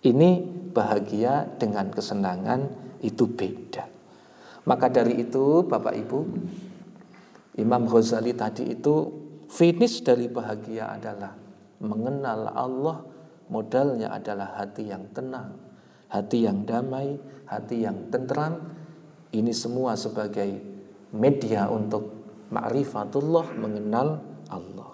Ini 0.02 0.30
bahagia 0.70 1.46
dengan 1.58 1.90
kesenangan 1.90 2.66
itu 3.02 3.26
beda. 3.26 3.86
Maka 4.66 4.90
dari 4.90 5.22
itu 5.22 5.62
Bapak 5.66 5.94
Ibu, 5.94 6.20
Imam 7.58 7.86
Ghazali 7.86 8.34
tadi 8.34 8.70
itu 8.70 9.25
finish 9.50 10.02
dari 10.02 10.30
bahagia 10.30 10.96
adalah 10.98 11.34
mengenal 11.82 12.50
Allah 12.52 12.98
modalnya 13.48 14.10
adalah 14.10 14.58
hati 14.58 14.90
yang 14.90 15.06
tenang, 15.14 15.54
hati 16.10 16.46
yang 16.46 16.66
damai, 16.66 17.18
hati 17.46 17.86
yang 17.86 18.10
tentram. 18.10 18.74
Ini 19.30 19.52
semua 19.52 19.98
sebagai 19.98 20.48
media 21.12 21.68
untuk 21.68 22.08
ma'rifatullah 22.50 23.58
mengenal 23.58 24.22
Allah. 24.48 24.92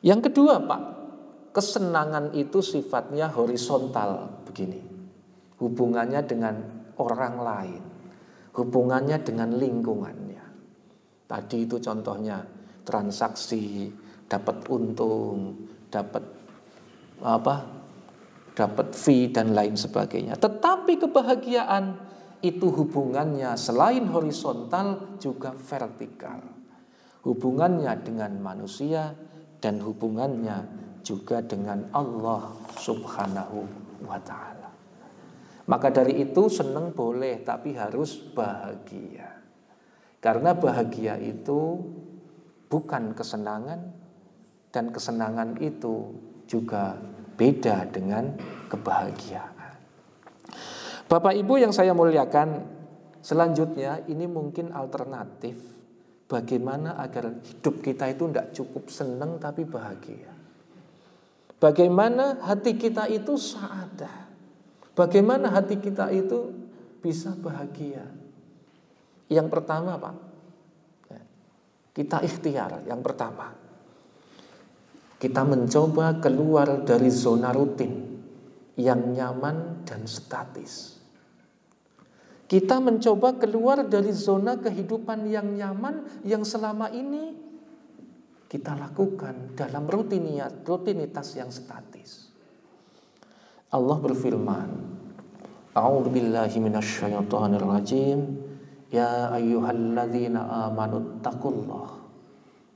Yang 0.00 0.30
kedua, 0.30 0.62
Pak, 0.62 0.82
kesenangan 1.50 2.32
itu 2.38 2.62
sifatnya 2.62 3.28
horizontal 3.34 4.42
begini. 4.46 4.80
Hubungannya 5.58 6.20
dengan 6.22 6.54
orang 7.00 7.34
lain, 7.40 7.82
hubungannya 8.54 9.18
dengan 9.24 9.56
lingkungannya. 9.56 10.44
Tadi 11.26 11.56
itu 11.66 11.82
contohnya 11.82 12.38
transaksi, 12.86 13.90
dapat 14.30 14.62
untung, 14.70 15.68
dapat 15.90 16.22
apa? 17.20 17.76
dapat 18.56 18.96
fee 18.96 19.28
dan 19.28 19.52
lain 19.52 19.76
sebagainya. 19.76 20.40
Tetapi 20.40 20.96
kebahagiaan 20.96 22.00
itu 22.40 22.72
hubungannya 22.72 23.52
selain 23.60 24.08
horizontal 24.08 25.20
juga 25.20 25.52
vertikal. 25.52 26.40
Hubungannya 27.20 27.92
dengan 28.00 28.32
manusia 28.40 29.12
dan 29.60 29.84
hubungannya 29.84 30.64
juga 31.04 31.44
dengan 31.44 31.84
Allah 31.92 32.56
Subhanahu 32.80 33.60
wa 34.08 34.18
taala. 34.24 34.72
Maka 35.66 35.90
dari 35.90 36.22
itu 36.22 36.48
senang 36.48 36.96
boleh 36.96 37.42
tapi 37.44 37.76
harus 37.76 38.16
bahagia. 38.32 39.36
Karena 40.22 40.56
bahagia 40.56 41.18
itu 41.20 41.82
bukan 42.66 43.14
kesenangan 43.14 43.92
dan 44.70 44.90
kesenangan 44.92 45.58
itu 45.62 46.14
juga 46.46 46.98
beda 47.36 47.86
dengan 47.90 48.34
kebahagiaan. 48.68 49.54
Bapak 51.06 51.38
Ibu 51.38 51.62
yang 51.62 51.70
saya 51.70 51.94
muliakan, 51.94 52.66
selanjutnya 53.22 54.02
ini 54.10 54.26
mungkin 54.26 54.74
alternatif 54.74 55.54
bagaimana 56.26 56.98
agar 56.98 57.38
hidup 57.46 57.78
kita 57.78 58.10
itu 58.10 58.26
tidak 58.26 58.50
cukup 58.50 58.84
senang 58.90 59.38
tapi 59.38 59.62
bahagia. 59.62 60.34
Bagaimana 61.56 62.42
hati 62.44 62.76
kita 62.76 63.08
itu 63.08 63.38
saadah. 63.38 64.28
Bagaimana 64.92 65.48
hati 65.52 65.80
kita 65.80 66.12
itu 66.12 66.52
bisa 67.00 67.32
bahagia. 67.38 68.04
Yang 69.30 69.48
pertama 69.54 69.96
Pak, 69.96 70.14
kita 71.96 72.20
ikhtiar 72.20 72.84
yang 72.84 73.00
pertama. 73.00 73.56
Kita 75.16 75.48
mencoba 75.48 76.20
keluar 76.20 76.84
dari 76.84 77.08
zona 77.08 77.48
rutin 77.56 78.20
yang 78.76 79.16
nyaman 79.16 79.88
dan 79.88 80.04
statis. 80.04 81.00
Kita 82.44 82.84
mencoba 82.84 83.40
keluar 83.40 83.88
dari 83.88 84.12
zona 84.12 84.60
kehidupan 84.60 85.24
yang 85.24 85.56
nyaman 85.56 86.20
yang 86.20 86.44
selama 86.44 86.92
ini 86.92 87.32
kita 88.46 88.76
lakukan 88.76 89.56
dalam 89.56 89.88
rutinitas, 89.88 90.52
rutinitas 90.68 91.32
yang 91.34 91.48
statis. 91.48 92.28
Allah 93.72 93.98
berfirman, 93.98 94.68
A'udzu 95.74 96.12
billahi 96.12 96.56
minasyaitonir 96.60 97.64
rajim. 97.66 98.45
Ya 98.92 99.34
ayyuhalladzina 99.34 100.70
amanu 100.70 101.18
taqullah 101.18 102.06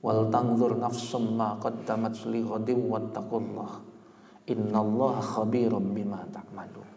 wal 0.01 0.27
tanzur 0.33 0.75
nafsum 0.75 1.39
ma 1.39 1.55
qaddamat 1.61 2.19
li 2.27 2.43
ghadim 2.43 2.89
wattaqullah 2.89 3.73
innallaha 4.49 5.21
khabirum 5.23 5.93
bima 5.95 6.25
ta'malun 6.33 6.89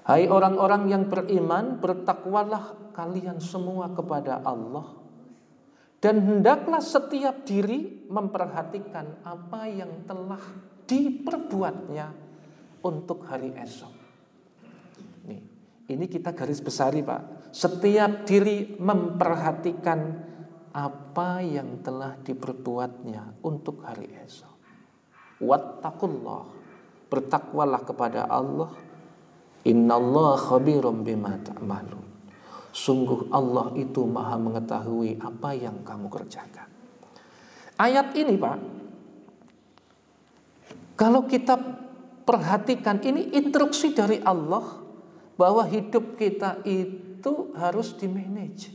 Hai 0.00 0.26
orang-orang 0.26 0.90
yang 0.90 1.04
beriman 1.06 1.78
bertakwalah 1.78 2.90
kalian 2.90 3.38
semua 3.38 3.92
kepada 3.94 4.42
Allah 4.42 4.98
dan 6.00 6.24
hendaklah 6.24 6.80
setiap 6.80 7.44
diri 7.44 8.08
memperhatikan 8.08 9.20
apa 9.22 9.68
yang 9.68 10.08
telah 10.08 10.40
diperbuatnya 10.88 12.08
untuk 12.80 13.28
hari 13.28 13.52
esok. 13.60 13.99
Ini 15.90 16.06
kita 16.06 16.30
garis 16.30 16.62
besari 16.62 17.02
Pak. 17.02 17.50
Setiap 17.50 18.22
diri 18.22 18.78
memperhatikan 18.78 19.98
apa 20.70 21.42
yang 21.42 21.82
telah 21.82 22.14
diperbuatnya 22.22 23.42
untuk 23.42 23.82
hari 23.82 24.06
esok. 24.22 24.54
Wattaqullah. 25.42 26.42
Bertakwalah 27.10 27.82
kepada 27.82 28.30
Allah. 28.30 28.70
Innallaha 29.66 30.54
khabirum 30.54 31.02
bima 31.02 31.34
ta'malun. 31.42 32.06
Sungguh 32.70 33.34
Allah 33.34 33.74
itu 33.74 34.06
maha 34.06 34.38
mengetahui 34.38 35.18
apa 35.18 35.58
yang 35.58 35.82
kamu 35.82 36.06
kerjakan. 36.06 36.70
Ayat 37.74 38.14
ini 38.14 38.38
Pak, 38.38 38.56
kalau 40.94 41.26
kita 41.26 41.58
perhatikan 42.22 43.02
ini 43.02 43.34
instruksi 43.34 43.90
dari 43.90 44.22
Allah 44.22 44.89
bahwa 45.40 45.64
hidup 45.64 46.20
kita 46.20 46.60
itu 46.68 47.56
harus 47.56 47.96
dimanage. 47.96 48.68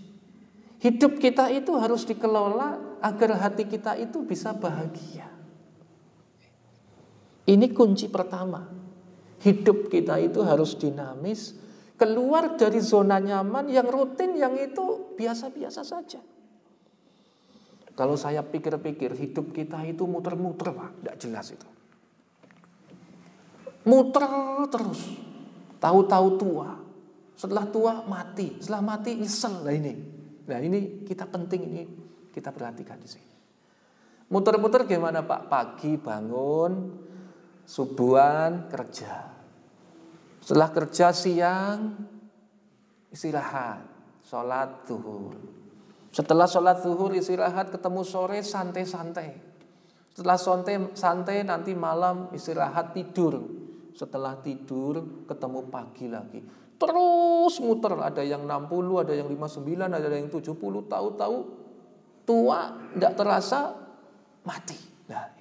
Hidup 0.82 1.22
kita 1.22 1.54
itu 1.54 1.78
harus 1.78 2.10
dikelola 2.10 2.98
agar 3.06 3.38
hati 3.38 3.70
kita 3.70 3.94
itu 4.02 4.26
bisa 4.26 4.58
bahagia. 4.58 5.30
Ini 7.46 7.70
kunci 7.70 8.10
pertama. 8.10 8.66
Hidup 9.46 9.94
kita 9.94 10.18
itu 10.18 10.42
harus 10.42 10.74
dinamis, 10.74 11.54
keluar 12.02 12.58
dari 12.58 12.82
zona 12.82 13.22
nyaman 13.22 13.70
yang 13.70 13.86
rutin 13.86 14.34
yang 14.34 14.58
itu 14.58 15.14
biasa-biasa 15.14 15.86
saja. 15.86 16.18
Kalau 17.94 18.18
saya 18.18 18.42
pikir-pikir 18.42 19.14
hidup 19.14 19.54
kita 19.54 19.86
itu 19.86 20.02
muter-muter 20.10 20.74
Pak, 20.74 20.90
tidak 20.98 21.16
jelas 21.22 21.48
itu. 21.54 21.70
Muter 23.86 24.26
terus, 24.74 25.14
tahu-tahu 25.86 26.28
tua, 26.42 26.70
setelah 27.38 27.70
tua 27.70 28.02
mati, 28.10 28.58
setelah 28.58 28.82
mati 28.82 29.22
nyesel 29.22 29.62
lah 29.62 29.70
ini. 29.70 29.94
Nah 30.50 30.58
ini 30.58 31.06
kita 31.06 31.30
penting 31.30 31.62
ini 31.62 31.84
kita 32.34 32.50
perhatikan 32.50 32.98
di 32.98 33.06
sini. 33.06 33.34
Muter-muter 34.34 34.90
gimana 34.90 35.22
Pak? 35.22 35.46
Pagi 35.46 36.02
bangun, 36.02 36.74
subuhan 37.70 38.66
kerja. 38.66 39.30
Setelah 40.42 40.70
kerja 40.74 41.14
siang 41.14 41.94
istirahat, 43.14 43.86
sholat 44.26 44.90
zuhur. 44.90 45.38
Setelah 46.10 46.50
sholat 46.50 46.82
zuhur 46.82 47.14
istirahat 47.14 47.70
ketemu 47.70 48.02
sore 48.02 48.42
santai-santai. 48.42 49.30
Setelah 50.16 50.40
santai, 50.40 50.76
santai 50.98 51.46
nanti 51.46 51.78
malam 51.78 52.34
istirahat 52.34 52.98
tidur. 52.98 53.65
Setelah 53.96 54.36
tidur 54.44 55.26
ketemu 55.26 55.72
pagi 55.72 56.12
lagi. 56.12 56.44
Terus 56.76 57.56
muter, 57.64 57.96
ada 57.96 58.20
yang 58.20 58.44
60, 58.44 59.08
ada 59.08 59.14
yang 59.16 59.32
59, 59.32 59.88
ada 59.88 60.12
yang 60.12 60.28
70, 60.28 60.92
tahu-tahu 60.92 61.38
tua, 62.28 62.76
tidak 62.92 63.14
terasa 63.16 63.60
mati. 64.44 64.76
Nah, 65.08 65.32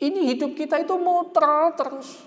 ini 0.00 0.32
hidup 0.32 0.56
kita 0.56 0.80
itu 0.80 0.94
muter 0.96 1.76
terus. 1.76 2.24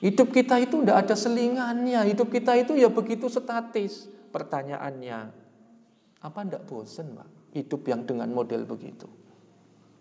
Hidup 0.00 0.32
kita 0.32 0.56
itu 0.62 0.80
tidak 0.80 1.08
ada 1.08 1.16
selingannya, 1.16 2.00
hidup 2.08 2.32
kita 2.32 2.56
itu 2.56 2.72
ya 2.78 2.88
begitu 2.88 3.28
statis. 3.28 4.08
Pertanyaannya, 4.32 5.18
apa 6.24 6.38
tidak 6.46 6.64
bosan 6.70 7.18
Pak? 7.18 7.28
Hidup 7.52 7.82
yang 7.90 8.06
dengan 8.06 8.30
model 8.32 8.64
begitu. 8.64 9.10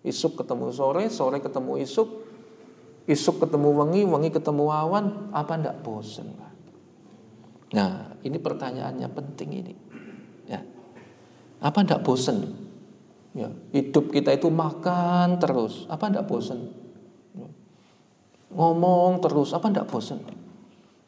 Isuk 0.06 0.39
ketemu 0.39 0.71
sore, 0.71 1.12
sore 1.12 1.43
ketemu 1.43 1.84
isuk, 1.84 2.08
isuk 3.09 3.41
ketemu 3.41 3.73
wengi, 3.73 4.05
wengi 4.05 4.29
ketemu 4.29 4.69
awan, 4.69 5.33
apa 5.33 5.57
tidak 5.57 5.81
bosan 5.81 6.29
Pak? 6.37 6.53
Nah, 7.73 8.13
ini 8.21 8.37
pertanyaannya 8.37 9.09
penting 9.09 9.49
ini. 9.49 9.73
Ya. 10.45 10.61
Apa 11.57 11.81
ndak 11.81 12.05
bosan? 12.05 12.53
Ya, 13.33 13.49
hidup 13.73 14.13
kita 14.13 14.33
itu 14.33 14.53
makan 14.53 15.41
terus. 15.41 15.89
Apa 15.89 16.13
ndak 16.13 16.29
bosan? 16.29 16.69
Ya. 17.33 17.49
ngomong 18.53 19.21
terus, 19.25 19.57
apa 19.57 19.69
ndak 19.73 19.89
bosen? 19.89 20.21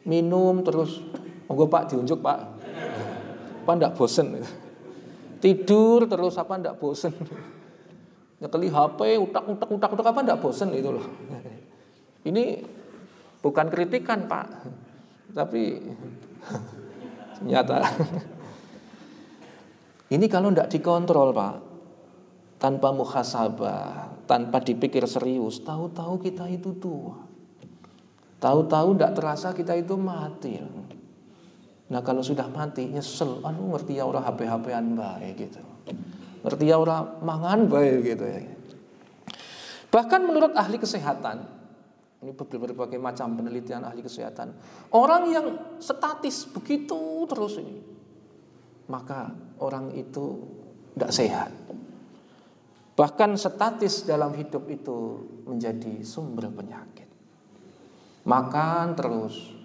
Minum 0.01 0.65
terus, 0.65 1.01
monggo 1.45 1.69
Pak 1.69 1.93
diunjuk 1.93 2.21
Pak. 2.21 2.39
Apa 3.61 3.71
ndak 3.77 3.93
bosen? 3.93 4.41
Tidur 5.37 6.09
terus, 6.09 6.33
apa 6.37 6.57
ndak 6.57 6.81
bosen? 6.81 7.13
Nyekeli 8.41 8.73
HP, 8.73 9.21
utak 9.21 9.45
utak 9.45 9.69
utak 9.69 9.89
utak 9.93 10.05
apa 10.09 10.19
ndak 10.25 10.41
bosen 10.41 10.73
itu 10.73 10.89
loh. 10.89 11.05
Ini 12.21 12.61
bukan 13.41 13.67
kritikan 13.73 14.29
Pak, 14.29 14.47
tapi 15.33 15.81
nyata. 17.49 17.81
Ini 20.15 20.25
kalau 20.27 20.51
ndak 20.51 20.69
dikontrol 20.69 21.31
Pak, 21.31 21.55
tanpa 22.61 22.91
muhasabah, 22.91 24.27
tanpa 24.27 24.59
dipikir 24.59 25.07
serius, 25.07 25.63
tahu-tahu 25.65 26.19
kita 26.19 26.45
itu 26.51 26.75
tua. 26.77 27.15
Tahu-tahu 28.41 28.97
tidak 28.97 29.11
terasa 29.15 29.55
kita 29.55 29.77
itu 29.77 29.95
mati. 29.95 30.59
Nah 31.91 32.01
kalau 32.03 32.19
sudah 32.19 32.47
mati 32.51 32.89
nyesel, 32.89 33.39
aduh 33.39 33.75
ngerti 33.75 33.99
ya 33.99 34.07
orang 34.07 34.23
HP-HPan 34.27 34.85
baik 34.97 35.33
gitu. 35.37 35.61
Ngerti 36.41 36.63
ya 36.67 36.75
orang 36.81 37.21
mangan 37.21 37.69
baik 37.69 37.97
gitu 38.01 38.25
ya. 38.25 38.41
Bahkan 39.91 40.21
menurut 40.23 40.55
ahli 40.55 40.79
kesehatan, 40.79 41.43
ini 42.21 42.37
berbagai 42.37 43.01
macam 43.01 43.33
penelitian 43.33 43.81
ahli 43.81 44.05
kesehatan, 44.05 44.53
orang 44.93 45.23
yang 45.33 45.45
statis 45.81 46.45
begitu 46.45 47.25
terus 47.25 47.57
ini, 47.57 47.81
maka 48.85 49.33
orang 49.57 49.89
itu 49.97 50.37
tidak 50.93 51.11
sehat. 51.17 51.51
Bahkan 52.93 53.39
statis 53.39 54.05
dalam 54.05 54.37
hidup 54.37 54.69
itu 54.69 55.25
menjadi 55.49 56.05
sumber 56.05 56.53
penyakit. 56.53 57.09
Makan 58.27 58.93
terus. 58.93 59.57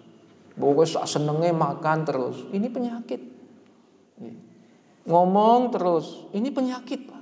Pokoknya 0.57 1.05
senengnya 1.05 1.53
makan 1.53 1.99
terus. 2.09 2.49
Ini 2.49 2.73
penyakit. 2.73 3.21
Ngomong 5.05 5.69
terus. 5.69 6.25
Ini 6.33 6.49
penyakit. 6.49 7.12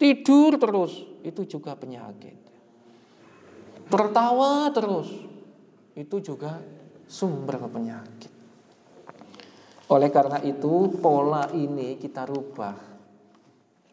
Tidur 0.00 0.56
terus. 0.56 1.04
Itu 1.20 1.44
juga 1.44 1.76
penyakit. 1.76 2.45
Tertawa 3.86 4.70
terus. 4.74 5.08
Itu 5.96 6.20
juga 6.20 6.60
sumber 7.06 7.62
penyakit. 7.70 8.32
Oleh 9.86 10.10
karena 10.10 10.42
itu 10.42 10.90
pola 10.98 11.46
ini 11.54 11.94
kita 11.96 12.26
rubah 12.26 12.96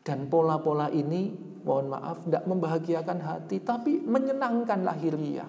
dan 0.04 0.28
pola-pola 0.28 0.92
ini, 0.92 1.32
mohon 1.64 1.96
maaf, 1.96 2.28
tidak 2.28 2.44
membahagiakan 2.44 3.20
hati, 3.24 3.64
tapi 3.64 4.04
menyenangkan 4.04 4.84
lahirnya. 4.84 5.48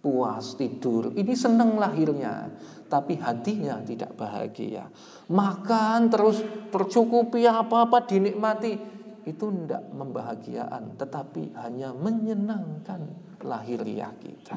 Puas, 0.00 0.56
tidur, 0.58 1.12
ini 1.14 1.36
senang 1.36 1.76
lahirnya, 1.78 2.50
tapi 2.90 3.20
hatinya 3.20 3.78
tidak 3.84 4.16
bahagia. 4.18 4.90
Makan 5.30 6.08
terus, 6.10 6.42
tercukupi 6.72 7.46
apa-apa, 7.46 8.08
dinikmati, 8.08 8.99
itu 9.26 9.52
tidak 9.52 9.84
membahagiaan, 9.92 10.96
tetapi 10.96 11.52
hanya 11.60 11.92
menyenangkan 11.92 13.08
lahiriah 13.44 14.12
kita. 14.20 14.56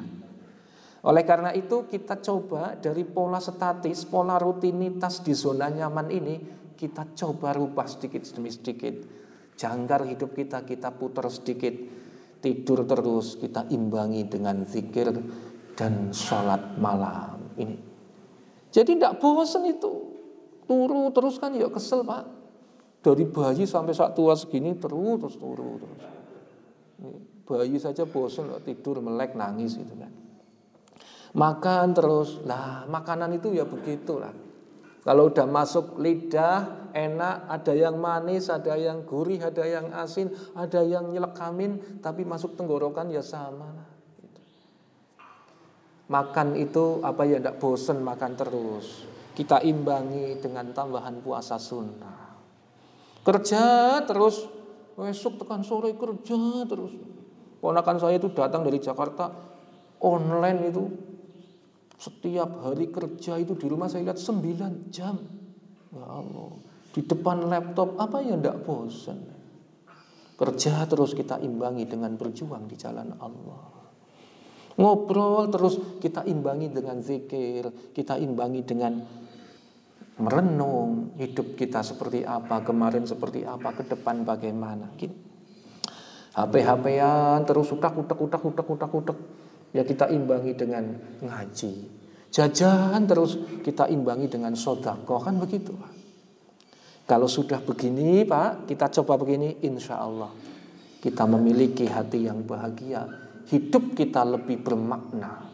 Oleh 1.04 1.28
karena 1.28 1.52
itu 1.52 1.84
kita 1.84 2.23
coba 2.23 2.80
dari 2.80 3.04
pola 3.04 3.43
statis, 3.43 4.08
pola 4.08 4.39
rutinitas 4.39 5.19
di 5.19 5.36
zona 5.36 5.67
nyaman 5.67 6.08
ini 6.08 6.36
kita 6.80 7.12
coba 7.12 7.52
rubah 7.52 7.84
sedikit 7.88 8.23
demi 8.32 8.52
sedikit. 8.52 9.04
Jangkar 9.60 10.08
hidup 10.08 10.32
kita 10.32 10.63
kita 10.63 10.95
putar 10.95 11.28
sedikit. 11.28 11.76
Tidur 12.43 12.84
terus 12.84 13.39
kita 13.39 13.71
imbangi 13.71 14.28
dengan 14.28 14.67
zikir 14.67 15.15
dan 15.80 16.12
sholat 16.12 16.76
malam 16.76 17.56
ini. 17.56 17.80
Jadi 18.67 18.99
tidak 18.99 19.23
bosan 19.23 19.63
itu. 19.71 20.12
Turu 20.67 21.08
terus 21.15 21.39
kan 21.39 21.56
ya 21.56 21.71
kesel 21.71 22.04
pak. 22.04 22.42
Dari 23.04 23.28
bayi 23.28 23.68
sampai 23.68 23.92
saat 23.92 24.16
tua 24.16 24.32
segini 24.39 24.80
terus 24.80 25.20
terus 25.20 25.36
turu 25.36 25.76
terus. 25.76 26.04
Bayi 27.44 27.76
saja 27.76 28.08
bosan 28.08 28.48
tidur 28.63 29.04
melek 29.04 29.36
nangis 29.36 29.76
gitu 29.76 29.92
kan. 30.00 30.08
Makan 31.36 31.88
terus. 31.92 32.39
Lah 32.48 32.88
makanan 32.88 33.36
itu 33.36 33.52
ya 33.52 33.68
begitulah. 33.68 34.32
Kalau 35.04 35.28
udah 35.28 35.44
masuk 35.44 36.00
lidah 36.00 36.88
enak, 36.96 37.52
ada 37.52 37.76
yang 37.76 38.00
manis, 38.00 38.48
ada 38.48 38.80
yang 38.80 39.04
gurih, 39.04 39.44
ada 39.44 39.68
yang 39.68 39.92
asin, 39.92 40.32
ada 40.56 40.80
yang 40.80 41.12
nyelekamin, 41.12 42.00
tapi 42.00 42.24
masuk 42.24 42.56
tenggorokan 42.56 43.12
ya 43.12 43.20
sama 43.20 43.68
lah. 43.68 43.89
Makan 46.08 46.56
itu 46.56 47.04
apa 47.04 47.28
ya 47.28 47.44
tidak 47.44 47.60
bosen 47.60 48.00
makan 48.00 48.32
terus. 48.39 49.04
Kita 49.36 49.60
imbangi 49.60 50.39
dengan 50.39 50.72
tambahan 50.72 51.20
puasa 51.20 51.60
sunnah. 51.60 52.22
Kerja 53.23 53.63
terus, 54.03 54.43
besok 54.99 55.39
tekan 55.39 55.63
sore 55.63 55.95
kerja 55.95 56.67
terus. 56.67 56.91
Ponakan 57.63 57.95
saya 57.95 58.19
itu 58.19 58.27
datang 58.36 58.67
dari 58.67 58.83
Jakarta 58.83 59.31
online 60.03 60.59
itu 60.67 60.83
setiap 61.95 62.67
hari 62.67 62.91
kerja 62.91 63.39
itu 63.39 63.55
di 63.55 63.71
rumah 63.71 63.88
saya 63.88 64.12
lihat 64.12 64.19
9 64.19 64.91
jam. 64.91 65.15
Ya 65.95 66.03
Allah. 66.03 66.51
Di 66.91 67.01
depan 67.07 67.47
laptop 67.47 67.95
apa 67.95 68.19
ya 68.19 68.36
ndak 68.36 68.67
bosan. 68.67 69.23
Kerja 70.36 70.83
terus 70.91 71.15
kita 71.15 71.39
imbangi 71.39 71.88
dengan 71.88 72.19
berjuang 72.19 72.67
di 72.67 72.75
jalan 72.75 73.15
Allah. 73.23 73.71
Ngobrol 74.75 75.47
terus 75.53 75.79
kita 76.03 76.27
imbangi 76.27 76.73
dengan 76.73 76.99
zikir, 76.99 77.93
kita 77.95 78.19
imbangi 78.19 78.62
dengan 78.65 78.99
merenung 80.21 81.17
hidup 81.17 81.58
kita 81.58 81.82
seperti 81.82 82.21
apa, 82.28 82.62
kemarin 82.62 83.08
seperti 83.08 83.47
apa, 83.47 83.73
ke 83.73 83.88
depan 83.88 84.21
bagaimana. 84.28 84.93
Gini. 84.93 85.32
HP-HPan 86.34 87.45
terus 87.45 87.69
utak 87.69 87.93
utak 87.93 88.17
utak 88.17 88.41
utak 88.41 88.65
utak 88.65 88.89
utak 88.89 89.17
ya 89.69 89.86
kita 89.86 90.10
imbangi 90.10 90.58
dengan 90.58 90.97
ngaji. 91.21 92.02
Jajan 92.34 93.06
terus 93.06 93.38
kita 93.62 93.86
imbangi 93.86 94.26
dengan 94.26 94.58
sodako 94.58 95.21
kan 95.21 95.38
begitu. 95.38 95.78
Kalau 97.06 97.30
sudah 97.30 97.62
begini 97.62 98.26
Pak, 98.26 98.65
kita 98.65 98.89
coba 98.89 99.21
begini 99.21 99.62
insya 99.62 100.02
Allah 100.02 100.34
kita 101.04 101.28
memiliki 101.28 101.84
hati 101.84 102.32
yang 102.32 102.47
bahagia. 102.47 103.04
Hidup 103.52 103.91
kita 103.91 104.23
lebih 104.23 104.63
bermakna. 104.63 105.52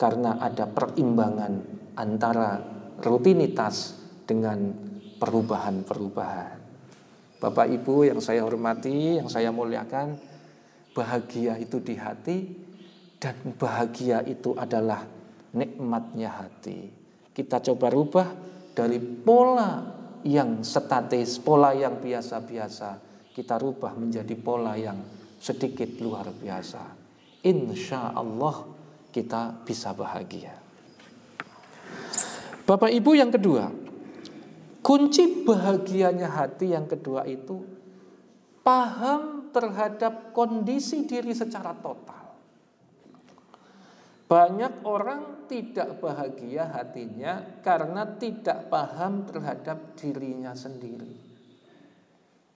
Karena 0.00 0.40
ada 0.40 0.64
perimbangan 0.64 1.60
antara 1.92 2.56
rutinitas 3.02 3.94
dengan 4.26 4.74
perubahan-perubahan. 5.18 6.58
Bapak 7.38 7.66
Ibu 7.70 8.10
yang 8.10 8.18
saya 8.18 8.42
hormati, 8.42 9.22
yang 9.22 9.30
saya 9.30 9.54
muliakan, 9.54 10.18
bahagia 10.90 11.54
itu 11.62 11.78
di 11.78 11.94
hati 11.94 12.38
dan 13.22 13.54
bahagia 13.54 14.26
itu 14.26 14.58
adalah 14.58 15.06
nikmatnya 15.54 16.34
hati. 16.34 16.90
Kita 17.30 17.62
coba 17.62 17.86
rubah 17.94 18.28
dari 18.74 18.98
pola 18.98 19.86
yang 20.26 20.66
statis, 20.66 21.38
pola 21.38 21.70
yang 21.70 22.02
biasa-biasa, 22.02 22.98
kita 23.30 23.54
rubah 23.54 23.94
menjadi 23.94 24.34
pola 24.34 24.74
yang 24.74 24.98
sedikit 25.38 26.02
luar 26.02 26.34
biasa. 26.34 26.82
Insya 27.46 28.10
Allah 28.10 28.66
kita 29.14 29.62
bisa 29.62 29.94
bahagia. 29.94 30.67
Bapak 32.68 32.92
Ibu 32.92 33.16
yang 33.16 33.32
kedua, 33.32 33.72
kunci 34.84 35.40
bahagianya 35.40 36.28
hati 36.28 36.76
yang 36.76 36.84
kedua 36.84 37.24
itu 37.24 37.64
paham 38.60 39.48
terhadap 39.48 40.36
kondisi 40.36 41.08
diri 41.08 41.32
secara 41.32 41.72
total. 41.72 42.36
Banyak 44.28 44.84
orang 44.84 45.48
tidak 45.48 45.96
bahagia 46.04 46.68
hatinya 46.68 47.40
karena 47.64 48.04
tidak 48.20 48.68
paham 48.68 49.24
terhadap 49.24 49.96
dirinya 49.96 50.52
sendiri. 50.52 51.16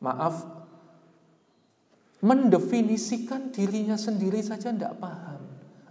Maaf, 0.05 0.44
mendefinisikan 2.20 3.48
dirinya 3.48 3.96
sendiri 3.96 4.44
saja 4.44 4.77
tidak 4.77 5.01
paham, 5.01 5.40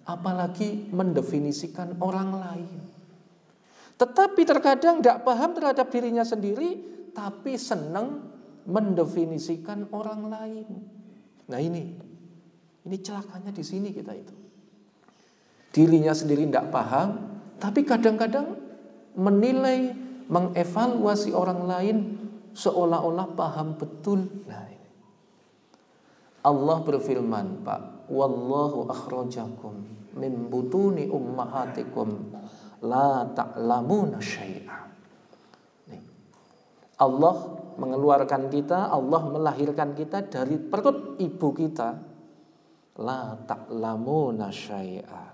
apalagi 0.05 0.93
mendefinisikan 0.93 1.97
orang 1.97 2.29
lain. 2.38 2.90
Tetapi 4.01 4.41
terkadang 4.49 4.97
tidak 4.97 5.21
paham 5.21 5.53
terhadap 5.53 5.93
dirinya 5.93 6.25
sendiri, 6.25 6.81
tapi 7.13 7.53
senang 7.53 8.33
mendefinisikan 8.65 9.93
orang 9.93 10.25
lain. 10.25 10.67
Nah 11.45 11.61
ini, 11.61 12.01
ini 12.81 12.97
celakanya 12.97 13.53
di 13.53 13.61
sini 13.61 13.93
kita 13.93 14.09
itu. 14.17 14.33
Dirinya 15.69 16.17
sendiri 16.17 16.49
tidak 16.49 16.73
paham, 16.73 17.37
tapi 17.61 17.85
kadang-kadang 17.85 18.57
menilai, 19.13 19.93
mengevaluasi 20.25 21.29
orang 21.37 21.61
lain 21.69 21.97
seolah-olah 22.57 23.37
paham 23.37 23.77
betul. 23.77 24.25
Nah, 24.49 24.65
ini. 24.65 24.89
Allah 26.41 26.77
berfirman, 26.81 27.61
Pak, 27.61 28.09
wallahu 28.09 28.89
akhrajakum 28.89 29.77
min 30.17 30.49
butuni 30.49 31.05
ummahatikum 31.05 32.40
la 32.81 33.25
ta'lamuna 33.29 34.17
syai'a. 34.17 34.79
Allah 37.01 37.35
mengeluarkan 37.81 38.53
kita, 38.53 38.93
Allah 38.93 39.21
melahirkan 39.25 39.97
kita 39.97 40.21
dari 40.29 40.61
perut 40.61 41.17
ibu 41.17 41.49
kita. 41.53 41.89
La 43.01 43.33
ta'lamuna 43.33 44.53
syai'a. 44.53 45.25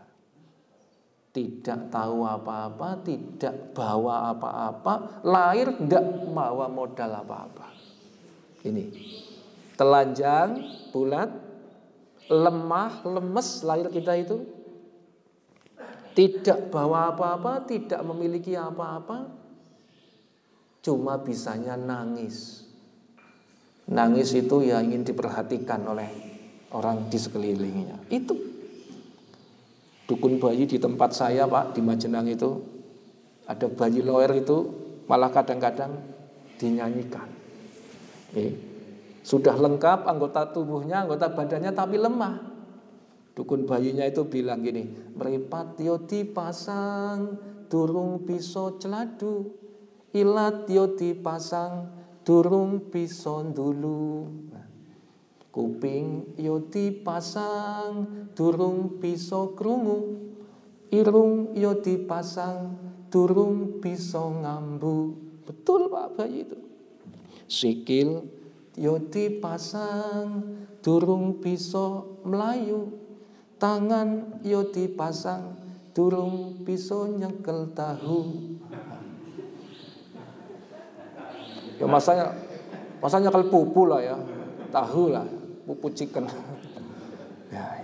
Tidak 1.38 1.93
tahu 1.93 2.25
apa-apa, 2.25 3.03
tidak 3.05 3.75
bawa 3.75 4.33
apa-apa, 4.33 5.21
lahir 5.21 5.69
tidak 5.75 6.33
bawa 6.33 6.65
modal 6.65 7.12
apa-apa. 7.21 7.67
Ini 8.65 8.83
telanjang, 9.77 10.65
bulat, 10.89 11.29
lemah, 12.25 13.05
lemes 13.05 13.62
lahir 13.62 13.93
kita 13.93 14.17
itu 14.17 14.57
tidak 16.17 16.73
bawa 16.73 17.13
apa-apa, 17.13 17.69
tidak 17.69 18.01
memiliki 18.01 18.58
apa-apa, 18.58 19.30
cuma 20.82 21.21
bisanya 21.21 21.77
nangis. 21.77 22.65
Nangis 23.86 24.34
itu 24.34 24.65
ya 24.65 24.82
ingin 24.82 25.06
diperhatikan 25.06 25.86
oleh 25.86 26.10
orang 26.73 27.06
di 27.06 27.21
sekelilingnya. 27.21 28.10
Itu 28.10 28.34
dukun 30.10 30.41
bayi 30.41 30.65
di 30.65 30.82
tempat 30.82 31.13
saya 31.13 31.45
Pak 31.45 31.77
di 31.77 31.86
Majenang 31.86 32.25
itu 32.25 32.65
ada 33.45 33.69
bayi 33.69 34.01
loer 34.01 34.41
itu 34.41 34.73
malah 35.06 35.30
kadang-kadang 35.30 36.01
dinyanyikan. 36.58 37.30
Eh, 38.34 38.58
sudah 39.21 39.53
lengkap 39.53 40.10
anggota 40.10 40.49
tubuhnya, 40.49 41.06
anggota 41.06 41.30
badannya 41.30 41.69
tapi 41.77 42.01
lemah. 42.01 42.57
Dukun 43.38 43.69
bayinya 43.69 44.02
itu 44.02 44.26
bilang 44.26 44.65
gini, 44.65 44.89
meripat 45.13 45.78
yo 45.78 46.02
dipasang, 46.02 47.38
durung 47.69 48.26
bisa 48.26 48.73
celadu. 48.82 49.54
Ilat 50.10 50.65
yo 50.65 50.97
dipasang, 50.97 51.86
durung 52.26 52.89
bisa 52.89 53.45
dulu. 53.45 54.26
Nah, 54.50 54.65
kuping 55.54 56.34
yo 56.41 56.65
dipasang, 56.65 58.10
durung 58.34 58.97
bisa 58.97 59.54
krungu. 59.54 60.34
Irung 60.89 61.54
yo 61.54 61.78
dipasang, 61.78 62.73
durung 63.13 63.78
bisa 63.78 64.17
ngambu. 64.17 65.13
Betul 65.45 65.93
Pak 65.93 66.17
bayi 66.17 66.41
itu. 66.41 66.58
Sikil 67.45 68.26
yo 68.73 68.97
dipasang, 68.97 70.41
durung 70.82 71.38
bisa 71.38 72.02
melayu 72.26 73.06
tangan 73.58 74.41
yo 74.46 74.70
dipasang 74.70 75.58
durung 75.93 76.62
bisa 76.62 77.10
nyekel 77.10 77.74
tahu. 77.74 78.20
Ya 81.78 81.86
masanya 81.86 82.34
masanya 83.02 83.30
nyekel 83.30 83.50
pupu 83.50 83.89
lah 83.89 84.02
ya 84.02 84.17
tahu 84.70 85.13
lah 85.13 85.26
pupu 85.65 85.93
chicken. 85.93 86.26
Ya. 87.48 87.80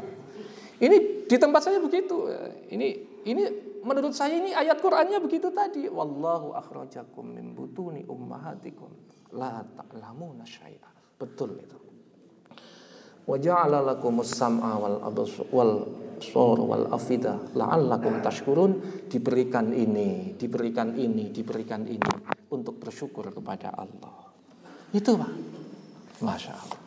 ini 0.84 1.24
di 1.24 1.40
tempat 1.40 1.64
saya 1.64 1.80
begitu. 1.80 2.28
Ini 2.68 2.88
ini 3.24 3.44
menurut 3.80 4.12
saya 4.12 4.36
ini 4.36 4.52
ayat 4.52 4.84
Qur'annya 4.84 5.24
begitu 5.24 5.56
tadi. 5.56 5.88
Wallahu 5.88 6.52
akhrajakum 6.52 7.32
min 7.32 7.56
butuni 7.56 8.04
ummahatikum. 8.04 8.92
La 9.40 9.64
ta'lamuna 9.64 10.44
syai'a. 10.44 10.92
Betul 11.16 11.64
itu 11.64 11.83
wa 13.24 13.38
ja'ala 13.40 13.80
lakumus 13.84 14.36
sam'a 14.36 14.76
wal 14.80 14.98
wal 15.52 15.74
wal 16.64 16.86
afida 16.96 17.36
la'allakum 17.56 18.24
tashkurun 18.24 19.06
diberikan 19.12 19.72
ini 19.76 20.36
diberikan 20.40 20.96
ini 20.96 21.32
diberikan 21.32 21.84
ini 21.88 22.12
untuk 22.52 22.80
bersyukur 22.80 23.34
kepada 23.34 23.74
Allah. 23.74 24.32
Itu 24.94 25.18
Pak. 25.18 25.34
Masya 26.22 26.54
Allah 26.54 26.80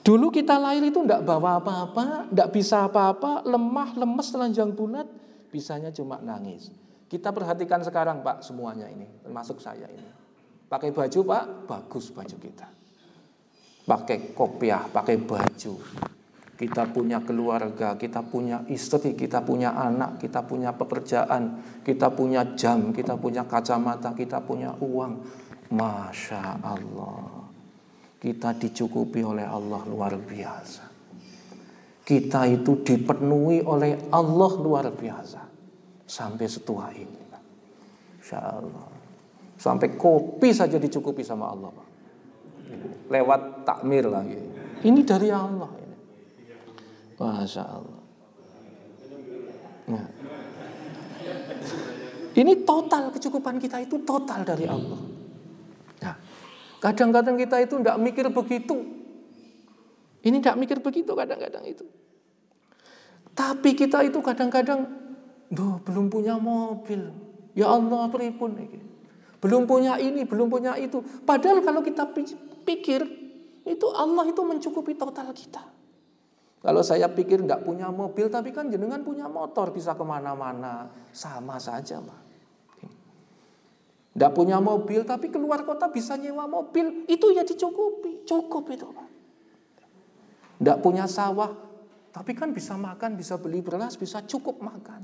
Dulu 0.00 0.32
kita 0.32 0.56
lahir 0.56 0.80
itu 0.80 1.04
tidak 1.04 1.28
bawa 1.28 1.60
apa-apa, 1.60 2.32
tidak 2.32 2.48
bisa 2.56 2.88
apa-apa, 2.88 3.44
lemah, 3.44 3.92
lemes, 4.00 4.32
telanjang 4.32 4.72
bulat, 4.72 5.04
bisanya 5.52 5.92
cuma 5.92 6.16
nangis. 6.24 6.72
Kita 7.04 7.36
perhatikan 7.36 7.84
sekarang 7.84 8.24
Pak 8.24 8.40
semuanya 8.40 8.88
ini, 8.88 9.04
termasuk 9.20 9.60
saya 9.60 9.84
ini. 9.92 10.08
Pakai 10.72 10.96
baju 10.96 11.20
Pak, 11.20 11.44
bagus 11.68 12.08
baju 12.16 12.36
kita 12.40 12.79
pakai 13.84 14.36
kopiah, 14.36 14.84
pakai 14.88 15.16
baju. 15.20 15.74
Kita 16.60 16.92
punya 16.92 17.24
keluarga, 17.24 17.96
kita 17.96 18.20
punya 18.20 18.60
istri, 18.68 19.16
kita 19.16 19.40
punya 19.40 19.72
anak, 19.72 20.20
kita 20.20 20.44
punya 20.44 20.76
pekerjaan, 20.76 21.56
kita 21.80 22.12
punya 22.12 22.52
jam, 22.52 22.92
kita 22.92 23.16
punya 23.16 23.48
kacamata, 23.48 24.12
kita 24.12 24.44
punya 24.44 24.76
uang. 24.76 25.24
Masya 25.72 26.60
Allah. 26.60 27.48
Kita 28.20 28.52
dicukupi 28.52 29.24
oleh 29.24 29.48
Allah 29.48 29.80
luar 29.88 30.12
biasa. 30.20 30.84
Kita 32.04 32.44
itu 32.44 32.84
dipenuhi 32.84 33.64
oleh 33.64 34.12
Allah 34.12 34.52
luar 34.60 34.92
biasa. 34.92 35.40
Sampai 36.04 36.44
setua 36.44 36.92
ini. 36.92 37.20
Masya 38.20 38.36
Allah. 38.36 38.88
Sampai 39.56 39.96
kopi 39.96 40.52
saja 40.52 40.76
dicukupi 40.76 41.24
sama 41.24 41.48
Allah. 41.48 41.72
Pak 41.72 41.89
lewat 43.10 43.66
takmir 43.66 44.06
lagi. 44.06 44.38
Ini 44.80 45.00
dari 45.04 45.28
Allah. 45.28 45.70
Masya 47.20 47.64
Allah. 47.64 48.00
Nah. 49.90 50.06
Ini 52.30 52.52
total 52.62 53.10
kecukupan 53.10 53.58
kita 53.58 53.82
itu 53.82 54.00
total 54.06 54.46
dari 54.46 54.64
Allah. 54.64 55.00
Nah, 56.00 56.16
kadang-kadang 56.78 57.36
kita 57.36 57.58
itu 57.60 57.76
tidak 57.82 57.98
mikir 57.98 58.30
begitu. 58.30 58.76
Ini 60.22 60.38
tidak 60.38 60.56
mikir 60.56 60.78
begitu 60.80 61.12
kadang-kadang 61.12 61.66
itu. 61.66 61.84
Tapi 63.34 63.74
kita 63.74 64.04
itu 64.06 64.22
kadang-kadang, 64.22 64.88
belum 65.84 66.06
punya 66.08 66.38
mobil. 66.38 67.10
Ya 67.58 67.66
Allah, 67.68 68.06
pripun. 68.08 68.56
Belum 69.40 69.64
punya 69.64 69.96
ini, 69.96 70.22
belum 70.28 70.52
punya 70.52 70.76
itu. 70.76 71.02
Padahal 71.24 71.64
kalau 71.64 71.80
kita 71.80 72.04
pikir 72.70 73.02
itu 73.66 73.86
Allah 73.90 74.30
itu 74.30 74.42
mencukupi 74.46 74.94
total 74.94 75.34
kita. 75.34 75.62
Kalau 76.60 76.84
saya 76.84 77.08
pikir 77.08 77.40
tidak 77.40 77.64
punya 77.64 77.88
mobil, 77.88 78.28
tapi 78.28 78.52
kan 78.52 78.68
jenengan 78.68 79.00
punya 79.00 79.24
motor 79.26 79.72
bisa 79.72 79.96
ke 79.96 80.04
mana-mana, 80.04 80.92
sama 81.08 81.56
saja 81.56 82.04
mah. 82.04 82.20
Tidak 84.12 84.32
punya 84.36 84.60
mobil, 84.60 85.00
tapi 85.08 85.32
keluar 85.32 85.64
kota 85.64 85.88
bisa 85.88 86.20
nyewa 86.20 86.44
mobil, 86.44 87.08
itu 87.08 87.32
ya 87.32 87.48
dicukupi, 87.48 88.28
cukup 88.28 88.68
itu 88.76 88.84
pak. 88.92 89.08
Tidak 90.60 90.78
punya 90.84 91.08
sawah, 91.08 91.48
tapi 92.12 92.36
kan 92.36 92.52
bisa 92.52 92.76
makan, 92.76 93.16
bisa 93.16 93.40
beli 93.40 93.64
beras, 93.64 93.96
bisa 93.96 94.20
cukup 94.28 94.60
makan. 94.60 95.00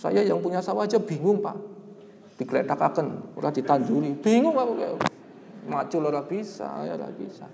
Saya 0.00 0.24
yang 0.24 0.40
punya 0.40 0.64
sawah 0.64 0.88
aja 0.88 0.96
bingung 0.96 1.44
pak, 1.44 1.60
digledakaken, 2.40 3.36
udah 3.36 3.52
ditanduri, 3.52 4.16
bingung 4.16 4.56
pak 4.56 5.12
macul 5.66 6.06
ora 6.06 6.22
bisa, 6.22 6.86
ya 6.86 6.94
ora 6.94 7.10
bisa. 7.10 7.46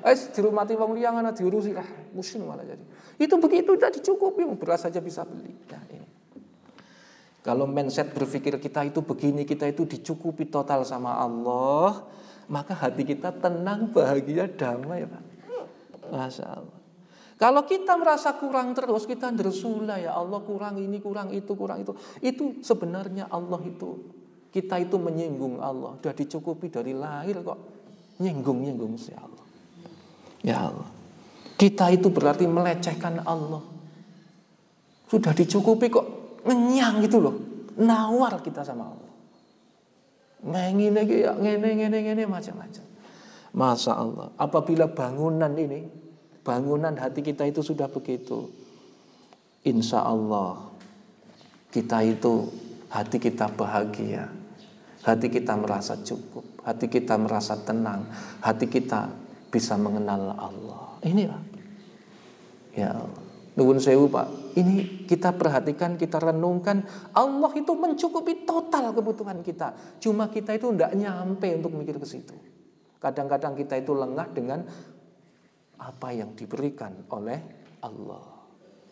Eh 0.00 0.16
dirumati 0.32 0.74
wong 0.74 0.96
liya 0.96 1.12
ana 1.12 1.30
diurusi 1.30 1.76
lah, 1.76 1.86
musim 2.16 2.44
malah 2.44 2.64
jadi. 2.64 2.84
Itu 3.20 3.36
begitu 3.36 3.76
udah 3.76 3.92
dicukupi, 3.92 4.48
beras 4.56 4.88
saja 4.88 4.98
bisa 4.98 5.22
beli. 5.28 5.52
Nah, 5.68 5.84
ini. 5.92 6.08
Kalau 7.40 7.64
mindset 7.64 8.12
berpikir 8.12 8.56
kita 8.60 8.84
itu 8.84 9.00
begini, 9.04 9.44
kita 9.44 9.68
itu 9.68 9.84
dicukupi 9.84 10.48
total 10.48 10.84
sama 10.84 11.20
Allah, 11.20 12.04
maka 12.48 12.72
hati 12.76 13.04
kita 13.04 13.32
tenang, 13.32 13.92
bahagia, 13.92 14.48
damai, 14.48 15.04
Pak. 15.04 15.22
Masya 16.10 16.46
Allah. 16.48 16.78
Kalau 17.40 17.64
kita 17.64 17.96
merasa 17.96 18.36
kurang 18.36 18.76
terus, 18.76 19.08
kita 19.08 19.32
dersula 19.32 19.96
ya 19.96 20.12
Allah 20.12 20.44
kurang 20.44 20.76
ini, 20.76 21.00
kurang 21.00 21.32
itu, 21.32 21.56
kurang 21.56 21.80
itu. 21.80 21.96
Itu 22.20 22.60
sebenarnya 22.60 23.32
Allah 23.32 23.56
itu 23.64 24.19
kita 24.50 24.82
itu 24.82 24.98
menyinggung 24.98 25.62
Allah, 25.62 25.94
sudah 25.98 26.14
dicukupi 26.14 26.66
dari 26.70 26.90
lahir 26.90 27.38
kok 27.42 27.58
nyinggung-nyinggung 28.18 28.98
si 28.98 29.14
Allah. 29.14 29.46
Ya 30.42 30.68
Allah. 30.68 30.90
Kita 31.54 31.92
itu 31.92 32.08
berarti 32.10 32.48
melecehkan 32.48 33.22
Allah. 33.22 33.62
Sudah 35.06 35.30
dicukupi 35.30 35.86
kok 35.92 36.06
ngenyang 36.44 37.04
gitu 37.04 37.18
loh. 37.20 37.36
Nawar 37.78 38.40
kita 38.42 38.66
sama 38.66 38.90
Allah. 38.90 39.10
Ngene 40.40 41.04
ya 41.04 41.36
ngene 41.36 41.68
ngene 41.76 41.98
ngene 42.00 42.24
macam-macam. 42.24 42.84
Masa 43.50 43.98
Allah, 43.98 44.30
apabila 44.38 44.86
bangunan 44.86 45.50
ini, 45.58 45.82
bangunan 46.46 46.94
hati 46.94 47.18
kita 47.18 47.44
itu 47.50 47.66
sudah 47.66 47.90
begitu, 47.90 48.46
insya 49.66 50.06
Allah 50.06 50.70
kita 51.74 51.98
itu 52.06 52.46
hati 52.94 53.18
kita 53.18 53.50
bahagia, 53.50 54.30
Hati 55.00 55.32
kita 55.32 55.56
merasa 55.56 55.96
cukup, 55.96 56.60
hati 56.60 56.92
kita 56.92 57.16
merasa 57.16 57.56
tenang, 57.56 58.04
hati 58.44 58.68
kita 58.68 59.08
bisa 59.48 59.80
mengenal 59.80 60.36
Allah. 60.36 61.00
Inilah. 61.00 61.40
Ya 62.76 62.92
Allah. 62.92 63.22
Nuhun 63.58 63.82
sewu 63.82 64.06
Pak, 64.06 64.56
ini 64.60 65.04
kita 65.10 65.34
perhatikan, 65.34 65.98
kita 65.98 66.22
renungkan, 66.22 66.86
Allah 67.16 67.50
itu 67.58 67.74
mencukupi 67.74 68.46
total 68.46 68.94
kebutuhan 68.94 69.42
kita. 69.42 69.74
Cuma 69.98 70.30
kita 70.30 70.54
itu 70.54 70.70
tidak 70.70 70.94
nyampe 70.94 71.48
untuk 71.58 71.74
mikir 71.74 71.98
ke 71.98 72.06
situ. 72.06 72.36
Kadang-kadang 73.02 73.58
kita 73.58 73.80
itu 73.80 73.96
lengah 73.96 74.28
dengan 74.30 74.62
apa 75.80 76.08
yang 76.12 76.36
diberikan 76.36 77.08
oleh 77.10 77.40
Allah. 77.82 78.22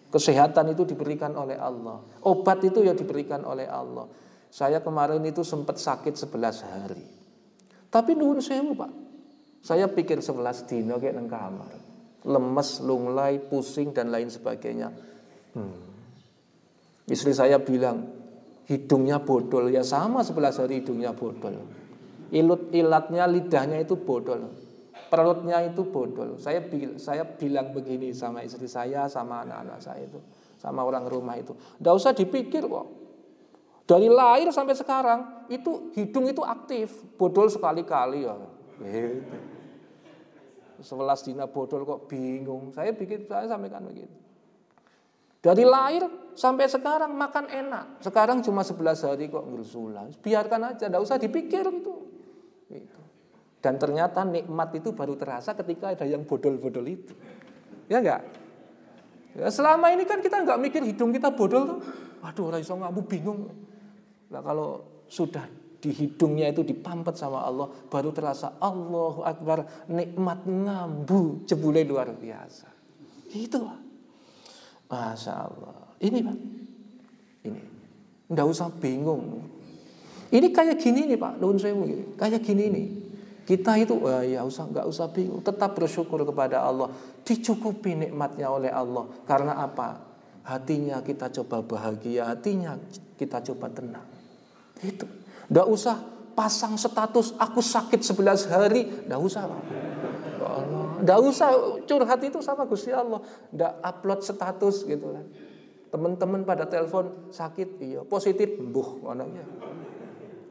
Kesehatan 0.09 0.73
itu 0.73 0.89
diberikan 0.89 1.37
oleh 1.37 1.61
Allah. 1.61 2.01
Obat 2.25 2.65
itu 2.65 2.81
ya 2.81 2.97
diberikan 2.97 3.45
oleh 3.45 3.69
Allah. 3.69 4.09
Saya 4.49 4.81
kemarin 4.81 5.21
itu 5.29 5.45
sempat 5.45 5.77
sakit 5.77 6.17
11 6.17 6.65
hari. 6.65 7.05
Tapi 7.89 8.17
nuhun 8.17 8.41
sewu 8.41 8.73
Pak. 8.77 8.93
Saya 9.61 9.89
pikir 9.91 10.21
11 10.21 10.69
dino 10.69 10.97
kayak 10.97 11.15
neng 11.19 11.29
kamar 11.29 11.89
lemes, 12.27 12.83
lunglai, 12.83 13.39
pusing 13.39 13.95
dan 13.95 14.11
lain 14.11 14.27
sebagainya. 14.27 14.91
Hmm. 15.55 15.79
Istri 17.07 17.33
saya 17.33 17.57
bilang, 17.63 18.05
hidungnya 18.67 19.23
bodol. 19.23 19.71
Ya 19.71 19.81
sama 19.87 20.21
sebelah 20.27 20.51
hari 20.51 20.83
hidungnya 20.83 21.15
bodol. 21.15 21.63
Ilut 22.35 22.75
ilatnya 22.75 23.25
lidahnya 23.25 23.81
itu 23.81 23.97
bodol. 23.97 24.51
Perutnya 25.09 25.65
itu 25.65 25.89
bodol. 25.89 26.37
Saya 26.37 26.61
bil, 26.61 27.01
saya 27.01 27.25
bilang 27.25 27.73
begini 27.73 28.13
sama 28.13 28.45
istri 28.45 28.69
saya, 28.69 29.09
sama 29.09 29.41
anak-anak 29.41 29.81
saya 29.81 30.05
itu, 30.05 30.21
sama 30.61 30.85
orang 30.85 31.09
rumah 31.09 31.41
itu. 31.41 31.57
Tidak 31.57 31.95
usah 31.97 32.13
dipikir 32.13 32.69
kok. 32.69 32.98
Dari 33.89 34.05
lahir 34.13 34.53
sampai 34.53 34.77
sekarang 34.77 35.49
itu 35.49 35.89
hidung 35.97 36.29
itu 36.29 36.45
aktif, 36.45 36.93
bodol 37.17 37.49
sekali-kali 37.49 38.29
ya. 38.29 38.37
Sebelas 40.85 41.25
dina 41.25 41.49
bodol 41.49 41.89
kok 41.89 42.05
bingung. 42.05 42.69
Saya 42.77 42.93
bikin 42.93 43.25
saya 43.25 43.49
sampaikan 43.49 43.89
begitu. 43.89 44.13
Dari 45.41 45.65
lahir 45.65 46.05
sampai 46.37 46.69
sekarang 46.69 47.17
makan 47.17 47.49
enak. 47.49 48.05
Sekarang 48.05 48.45
cuma 48.45 48.61
sebelas 48.61 49.01
hari 49.01 49.33
kok 49.33 49.49
ngerusulah. 49.49 50.05
Biarkan 50.21 50.77
aja, 50.77 50.93
tidak 50.93 51.01
usah 51.01 51.17
dipikir 51.17 51.65
gitu. 51.65 51.95
gitu. 52.69 53.01
Dan 53.65 53.81
ternyata 53.81 54.21
nikmat 54.23 54.69
itu 54.77 54.93
baru 54.93 55.17
terasa 55.17 55.57
ketika 55.57 55.97
ada 55.97 56.05
yang 56.05 56.29
bodol-bodol 56.29 56.85
itu. 56.85 57.17
Ya 57.89 58.05
enggak? 58.05 58.23
Ya, 59.33 59.49
selama 59.49 59.89
ini 59.97 60.05
kan 60.05 60.21
kita 60.21 60.45
nggak 60.45 60.61
mikir 60.61 60.83
hidung 60.85 61.09
kita 61.11 61.33
bodol 61.33 61.63
tuh. 61.65 61.79
Waduh, 62.21 62.45
orang 62.53 62.61
iso 62.61 62.75
bingung. 63.07 63.68
Nah 64.29 64.41
kalau 64.45 64.85
sudah 65.09 65.45
di 65.79 65.95
hidungnya 65.95 66.51
itu 66.51 66.67
dipampet 66.67 67.15
sama 67.15 67.47
Allah 67.47 67.71
baru 67.87 68.11
terasa 68.11 68.59
Allahu 68.59 69.23
Akbar 69.23 69.87
nikmat 69.89 70.45
ngambu 70.45 71.47
jebule 71.47 71.87
luar 71.87 72.13
biasa. 72.13 72.69
Itu 73.31 73.63
Pak. 73.63 73.81
Masya 74.89 75.33
Allah. 75.33 75.77
Ini 76.03 76.19
Pak. 76.25 76.39
Ini. 77.47 77.63
Ndak 78.35 78.47
usah 78.51 78.69
bingung. 78.75 79.45
Ini 80.29 80.51
kayak 80.53 80.77
gini 80.83 81.09
nih 81.09 81.17
Pak. 81.17 81.41
Nuhun 81.41 81.57
sewu 81.57 81.87
kayak 82.19 82.43
gini 82.43 82.65
nih. 82.69 82.87
Kita 83.49 83.81
itu 83.81 83.97
oh 83.97 84.21
ya 84.21 84.45
usah 84.45 84.69
nggak 84.69 84.85
usah 84.85 85.09
bingung. 85.09 85.41
Tetap 85.41 85.73
bersyukur 85.73 86.21
kepada 86.27 86.67
Allah. 86.67 86.93
Dicukupi 87.25 87.97
nikmatnya 87.97 88.51
oleh 88.51 88.69
Allah. 88.69 89.09
Karena 89.25 89.57
apa? 89.57 90.05
Hatinya 90.45 91.05
kita 91.05 91.29
coba 91.29 91.61
bahagia 91.61 92.25
hatinya 92.25 92.81
kita 93.21 93.45
coba 93.53 93.69
tenang 93.69 94.18
itu 94.85 95.07
tidak 95.49 95.67
usah 95.67 95.97
pasang 96.37 96.79
status 96.79 97.35
aku 97.35 97.59
sakit 97.59 97.99
11 98.05 98.47
hari. 98.53 98.83
Tidak 98.87 99.19
usah. 99.19 99.49
Tidak 101.03 101.19
usah 101.25 101.49
curhat 101.89 102.21
itu 102.23 102.39
sama 102.45 102.69
Gusti 102.69 102.95
Allah. 102.95 103.19
Tidak 103.51 103.73
upload 103.83 104.21
status 104.23 104.87
gitu 104.87 105.19
kan. 105.19 105.27
Teman-teman 105.89 106.45
pada 106.45 106.69
telepon 106.69 107.33
sakit, 107.33 107.81
iya 107.81 108.05
positif, 108.05 108.61
buh 108.61 109.01
ya. 109.09 109.45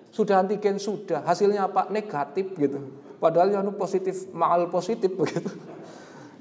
Sudah 0.10 0.42
antigen 0.42 0.82
sudah, 0.82 1.22
hasilnya 1.22 1.70
apa? 1.70 1.94
Negatif 1.94 2.58
gitu. 2.58 2.82
Padahal 3.22 3.54
yang 3.54 3.70
positif, 3.78 4.34
mal 4.34 4.66
positif 4.74 5.14
begitu. 5.14 5.54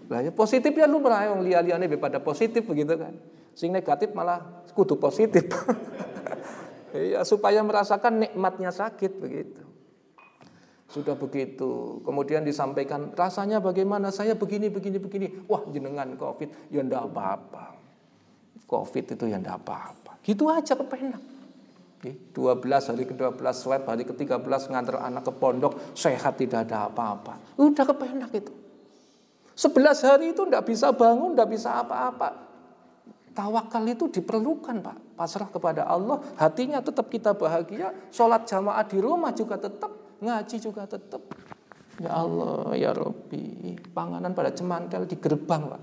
Lah 0.09 0.25
ya 0.25 0.33
positif 0.33 0.73
ya 0.73 0.89
lu 0.89 1.03
merayong 1.03 1.45
lia-liane 1.45 1.91
pada 2.01 2.25
positif 2.25 2.65
begitu 2.65 2.97
kan. 2.97 3.13
Sing 3.53 3.69
negatif 3.69 4.17
malah 4.17 4.65
kudu 4.73 4.97
positif. 4.97 5.45
ya, 6.97 7.21
supaya 7.23 7.61
merasakan 7.61 8.25
nikmatnya 8.25 8.73
sakit 8.73 9.13
begitu. 9.21 9.63
Sudah 10.87 11.19
begitu, 11.19 12.01
kemudian 12.07 12.47
disampaikan 12.47 13.11
rasanya 13.13 13.59
bagaimana? 13.59 14.15
Saya 14.15 14.39
begini, 14.39 14.71
begini, 14.71 15.03
begini. 15.03 15.27
Wah 15.51 15.67
jenengan 15.69 16.15
COVID, 16.15 16.71
ya 16.71 16.81
ndak 16.87 17.11
apa-apa. 17.11 17.65
COVID 18.71 19.05
itu 19.19 19.25
ya 19.27 19.37
ndak 19.43 19.67
apa-apa. 19.67 20.23
Gitu 20.23 20.47
aja 20.47 20.79
kepenak. 20.79 21.23
12 22.07 22.63
hari 22.63 23.03
ke-12 23.03 23.43
swab, 23.57 23.83
hari 23.83 24.07
ke-13 24.07 24.71
ngantar 24.71 25.03
anak 25.03 25.27
ke 25.27 25.33
pondok, 25.35 25.75
sehat 25.99 26.39
tidak 26.39 26.71
ada 26.71 26.87
apa-apa. 26.87 27.59
Udah 27.59 27.83
kepenak 27.83 28.31
itu. 28.31 28.53
11 29.59 30.07
hari 30.07 30.27
itu 30.37 30.47
ndak 30.47 30.69
bisa 30.69 30.95
bangun, 30.95 31.35
ndak 31.35 31.51
bisa 31.51 31.83
apa-apa. 31.83 32.46
Tawakal 33.37 33.85
itu 33.85 34.09
diperlukan 34.09 34.81
Pak. 34.81 34.97
Pasrah 35.13 35.53
kepada 35.53 35.85
Allah, 35.85 36.25
hatinya 36.41 36.81
tetap 36.81 37.13
kita 37.13 37.37
bahagia. 37.37 37.93
Sholat 38.09 38.49
jamaah 38.49 38.81
di 38.89 38.97
rumah 38.97 39.37
juga 39.37 39.61
tetap, 39.61 39.93
ngaji 40.25 40.57
juga 40.57 40.89
tetap. 40.89 41.21
Ya 42.01 42.17
Allah, 42.17 42.73
ya 42.73 42.97
Robbi, 42.97 43.77
panganan 43.93 44.33
pada 44.33 44.49
cemantel 44.57 45.05
di 45.05 45.21
gerbang 45.21 45.69
Pak. 45.69 45.83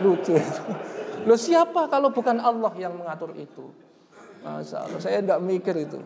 Lucu. 0.00 0.32
Loh 1.28 1.36
siapa 1.36 1.92
kalau 1.92 2.08
bukan 2.08 2.40
Allah 2.40 2.72
yang 2.80 2.96
mengatur 2.96 3.36
itu? 3.36 3.68
Masya 4.40 4.88
Allah, 4.88 4.96
saya 4.96 5.20
tidak 5.20 5.40
mikir 5.44 5.76
itu. 5.76 6.00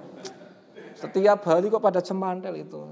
Setiap 0.98 1.46
hari 1.46 1.70
kok 1.70 1.78
pada 1.78 2.02
cemantel 2.02 2.58
itu. 2.58 2.82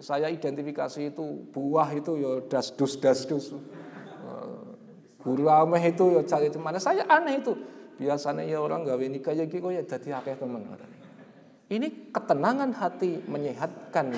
Saya 0.00 0.32
identifikasi 0.32 1.12
itu 1.12 1.44
buah 1.52 1.92
itu 1.92 2.16
ya 2.16 2.40
das 2.48 2.72
dus 2.72 2.96
das 2.96 3.28
dus. 3.28 3.52
Guru 5.18 5.50
ameh 5.50 5.82
itu 5.90 6.14
ya 6.14 6.22
cari 6.22 6.48
mana 6.58 6.78
saya 6.78 7.02
aneh 7.10 7.42
itu. 7.42 7.52
Biasanya 7.98 8.46
ya 8.46 8.62
orang 8.62 8.86
gawe 8.86 9.04
nikah 9.10 9.34
ya 9.34 9.50
gitu 9.50 9.74
ya 9.74 9.82
jadi 9.82 10.22
akeh 10.22 10.38
teman. 10.38 10.62
Ini 11.68 12.14
ketenangan 12.14 12.70
hati 12.78 13.26
menyehatkan 13.26 14.14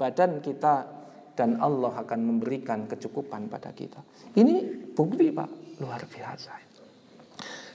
badan 0.00 0.40
kita 0.40 0.88
dan 1.36 1.60
Allah 1.60 1.92
akan 2.00 2.20
memberikan 2.24 2.88
kecukupan 2.88 3.52
pada 3.52 3.70
kita. 3.76 4.00
Ini 4.34 4.88
bukti 4.96 5.30
Pak, 5.30 5.78
luar 5.78 6.02
biasa. 6.08 6.52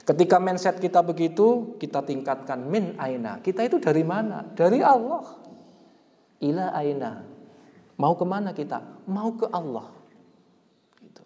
Ketika 0.06 0.38
mindset 0.38 0.78
kita 0.78 1.02
begitu, 1.02 1.74
kita 1.82 2.02
tingkatkan 2.06 2.62
min 2.62 2.94
aina. 2.94 3.42
Kita 3.42 3.66
itu 3.66 3.82
dari 3.82 4.06
mana? 4.06 4.46
Dari 4.54 4.78
Allah. 4.78 5.26
Ila 6.42 6.70
aina. 6.70 7.26
Mau 7.98 8.14
ke 8.14 8.22
mana 8.22 8.54
kita? 8.54 8.78
Mau 9.10 9.34
ke 9.34 9.50
Allah. 9.50 9.95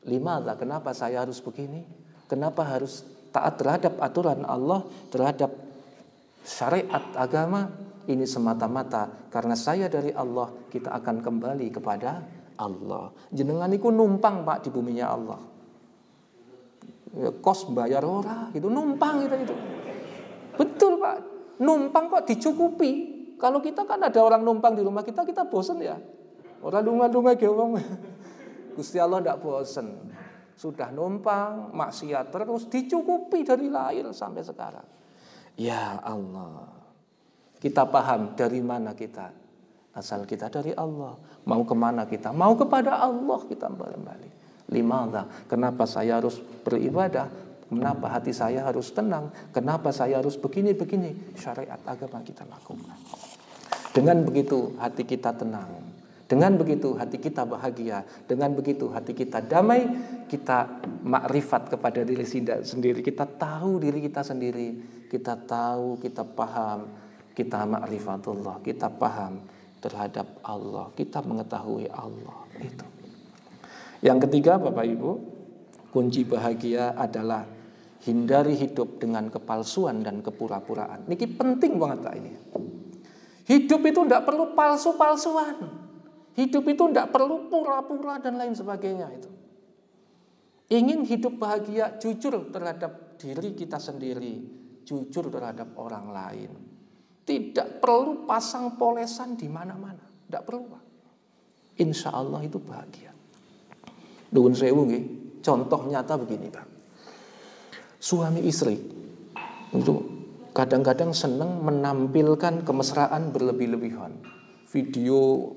Lima 0.08 0.40
lah, 0.40 0.56
kenapa 0.56 0.96
saya 0.96 1.20
harus 1.20 1.44
begini? 1.44 1.84
Kenapa 2.24 2.64
harus 2.64 3.04
taat 3.34 3.60
terhadap 3.60 4.00
aturan 4.00 4.46
Allah, 4.48 4.86
terhadap 5.12 5.52
syariat 6.40 7.04
agama? 7.18 7.68
Ini 8.08 8.24
semata-mata 8.24 9.28
karena 9.28 9.52
saya 9.52 9.86
dari 9.86 10.10
Allah, 10.16 10.48
kita 10.72 10.88
akan 10.88 11.20
kembali 11.20 11.68
kepada 11.68 12.24
Allah. 12.56 13.12
Jenengan 13.28 13.68
itu 13.70 13.92
numpang 13.92 14.42
Pak 14.42 14.66
di 14.66 14.68
buminya 14.72 15.06
Allah. 15.12 15.40
Ya, 17.10 17.30
kos 17.42 17.68
bayar 17.70 18.02
ora, 18.06 18.48
itu 18.56 18.72
numpang 18.72 19.28
kita 19.28 19.36
itu. 19.36 19.54
Betul 20.56 20.96
Pak, 20.96 21.16
numpang 21.60 22.08
kok 22.08 22.24
dicukupi. 22.24 22.92
Kalau 23.36 23.60
kita 23.60 23.84
kan 23.84 24.00
ada 24.00 24.20
orang 24.20 24.44
numpang 24.44 24.76
di 24.76 24.82
rumah 24.84 25.04
kita, 25.04 25.24
kita 25.24 25.48
bosan 25.48 25.80
ya. 25.84 25.96
Orang 26.60 26.84
rumah-rumah 26.84 27.36
gewong. 27.36 27.80
Gusti 28.74 28.98
Allah 28.98 29.20
tidak 29.20 29.38
bosan. 29.42 29.88
Sudah 30.60 30.92
numpang, 30.92 31.72
maksiat 31.72 32.28
terus 32.28 32.68
dicukupi 32.68 33.40
dari 33.48 33.72
lahir 33.72 34.04
sampai 34.12 34.44
sekarang. 34.44 34.84
Ya 35.56 35.96
Allah. 36.04 36.68
Kita 37.60 37.88
paham 37.88 38.36
dari 38.36 38.60
mana 38.60 38.92
kita. 38.92 39.32
Asal 39.96 40.28
kita 40.28 40.48
dari 40.48 40.72
Allah. 40.76 41.16
Mau 41.48 41.62
ke 41.64 41.74
mana 41.76 42.04
kita? 42.04 42.32
Mau 42.32 42.56
kepada 42.56 43.00
Allah 43.00 43.40
kita 43.44 43.68
kembali. 43.68 44.30
Lima 44.70 45.26
Kenapa 45.50 45.84
saya 45.84 46.22
harus 46.22 46.38
beribadah? 46.38 47.26
Kenapa 47.70 48.06
hati 48.18 48.34
saya 48.34 48.66
harus 48.66 48.90
tenang? 48.90 49.30
Kenapa 49.54 49.94
saya 49.94 50.18
harus 50.18 50.34
begini-begini? 50.34 51.34
Syariat 51.38 51.78
agama 51.86 52.18
kita 52.22 52.42
lakukan. 52.46 52.98
Dengan 53.94 54.22
begitu 54.26 54.74
hati 54.78 55.06
kita 55.06 55.34
tenang. 55.34 55.99
Dengan 56.30 56.54
begitu 56.54 56.94
hati 56.94 57.18
kita 57.18 57.42
bahagia, 57.42 58.06
dengan 58.30 58.54
begitu 58.54 58.86
hati 58.86 59.18
kita 59.18 59.42
damai, 59.42 59.82
kita 60.30 60.78
makrifat 61.02 61.74
kepada 61.74 62.06
diri 62.06 62.22
sendiri, 62.62 63.02
kita 63.02 63.26
tahu 63.26 63.82
diri 63.82 63.98
kita 63.98 64.22
sendiri, 64.22 64.78
kita 65.10 65.34
tahu, 65.34 65.98
kita 65.98 66.22
paham, 66.22 66.86
kita 67.34 67.66
makrifatullah, 67.66 68.62
kita 68.62 68.86
paham 68.94 69.42
terhadap 69.82 70.38
Allah, 70.46 70.94
kita 70.94 71.18
mengetahui 71.18 71.90
Allah 71.90 72.46
itu. 72.62 72.86
Yang 74.06 74.30
ketiga 74.30 74.62
Bapak 74.62 74.86
Ibu, 74.86 75.10
Kunci 75.90 76.22
bahagia 76.22 76.94
adalah 76.94 77.42
hindari 78.06 78.54
hidup 78.54 79.02
dengan 79.02 79.26
kepalsuan 79.26 80.06
dan 80.06 80.22
kepura-puraan. 80.22 81.10
Niki 81.10 81.26
penting 81.26 81.82
banget 81.82 82.06
Pak 82.06 82.14
ini. 82.14 82.32
Hidup 83.50 83.82
itu 83.82 84.00
tidak 84.06 84.22
perlu 84.22 84.54
palsu-palsuan. 84.54 85.79
Hidup 86.38 86.64
itu 86.70 86.84
tidak 86.90 87.10
perlu 87.10 87.50
pura-pura 87.50 88.22
dan 88.22 88.38
lain 88.38 88.54
sebagainya 88.54 89.08
itu. 89.10 89.30
Ingin 90.70 91.02
hidup 91.02 91.34
bahagia, 91.42 91.98
jujur 91.98 92.54
terhadap 92.54 93.18
diri 93.18 93.58
kita 93.58 93.82
sendiri, 93.82 94.38
jujur 94.86 95.26
terhadap 95.26 95.74
orang 95.74 96.14
lain. 96.14 96.50
Tidak 97.26 97.82
perlu 97.82 98.26
pasang 98.26 98.78
polesan 98.78 99.34
di 99.34 99.50
mana-mana, 99.50 100.02
tidak 100.30 100.46
perlu. 100.46 100.78
Insya 101.80 102.14
Allah 102.14 102.44
itu 102.44 102.60
bahagia. 102.60 103.10
Nuhun 104.30 104.54
sewu 104.54 104.86
Contoh 105.40 105.88
nyata 105.88 106.20
begini, 106.20 106.52
Pak. 106.52 106.66
Suami 107.96 108.44
istri 108.44 108.76
itu 109.72 109.94
kadang-kadang 110.52 111.16
senang 111.16 111.64
menampilkan 111.64 112.64
kemesraan 112.64 113.32
berlebih-lebihan. 113.32 114.39
Video 114.70 115.50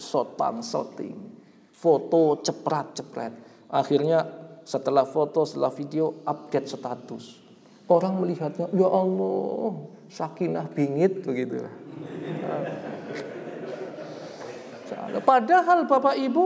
sotang 0.00 0.64
soting, 0.64 1.12
foto 1.68 2.40
ceprat-cepret. 2.40 3.32
Akhirnya 3.68 4.24
setelah 4.64 5.04
foto, 5.04 5.44
setelah 5.44 5.68
video 5.68 6.24
update 6.24 6.72
status. 6.72 7.44
Orang 7.92 8.24
melihatnya, 8.24 8.72
ya 8.72 8.88
Allah, 8.88 9.84
sakinah 10.08 10.72
bingit 10.72 11.20
begitu. 11.20 11.68
Padahal 15.20 15.84
Bapak 15.84 16.16
Ibu 16.16 16.44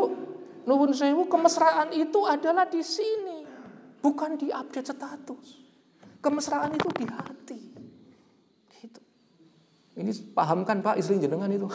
Nuhun 0.68 0.92
sewu 0.92 1.24
kemesraan 1.30 1.94
itu 1.96 2.28
adalah 2.28 2.68
di 2.68 2.84
sini, 2.84 3.46
bukan 4.04 4.36
di 4.36 4.52
update 4.52 4.92
status. 4.92 5.46
Kemesraan 6.20 6.74
itu 6.74 6.90
di 6.92 7.06
hati. 7.06 7.60
Ini 9.98 10.10
pahamkan 10.32 10.78
Pak 10.78 11.02
istri 11.02 11.18
jenengan 11.18 11.50
itu. 11.50 11.66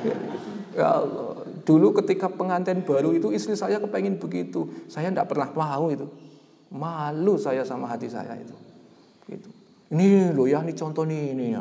ya 0.78 0.88
Allah, 0.96 1.44
dulu 1.62 1.92
ketika 2.00 2.32
pengantin 2.32 2.80
baru 2.80 3.12
itu 3.12 3.28
istri 3.36 3.52
saya 3.52 3.76
kepengen 3.76 4.16
begitu, 4.16 4.88
saya 4.88 5.12
tidak 5.12 5.28
pernah 5.28 5.52
mau 5.52 5.92
itu. 5.92 6.08
Malu 6.72 7.36
saya 7.36 7.68
sama 7.68 7.84
hati 7.84 8.08
saya 8.08 8.32
itu. 8.40 8.56
Gitu. 9.28 9.48
Ini 9.92 10.32
loh 10.32 10.48
ya, 10.48 10.64
ini 10.64 10.72
contoh 10.72 11.04
nih 11.04 11.36
ini 11.36 11.52
ya. 11.52 11.60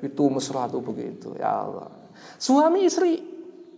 Itu 0.00 0.32
mesra 0.32 0.64
tuh 0.72 0.80
begitu. 0.80 1.36
Ya 1.36 1.68
Allah. 1.68 1.92
Suami 2.40 2.88
istri 2.88 3.34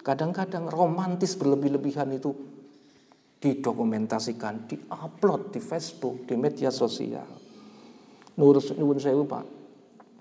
Kadang-kadang 0.06 0.70
romantis 0.70 1.34
berlebih-lebihan 1.34 2.06
itu 2.14 2.30
didokumentasikan, 3.42 4.70
diupload 4.70 5.50
di 5.50 5.58
Facebook, 5.58 6.30
di 6.30 6.38
media 6.38 6.70
sosial. 6.70 7.26
Nurus 8.38 8.70
nuwun 8.78 9.02
saya 9.02 9.18
Pak. 9.18 9.44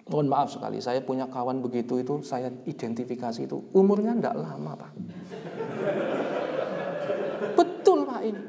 Mohon 0.05 0.27
maaf 0.29 0.53
sekali, 0.53 0.77
saya 0.77 1.01
punya 1.01 1.25
kawan 1.25 1.65
begitu 1.65 1.97
itu, 1.97 2.21
saya 2.21 2.53
identifikasi 2.69 3.41
itu. 3.41 3.57
Umurnya 3.73 4.13
tidak 4.13 4.37
lama 4.37 4.71
Pak. 4.77 4.91
Betul 7.57 8.05
Pak 8.05 8.21
ini. 8.21 8.41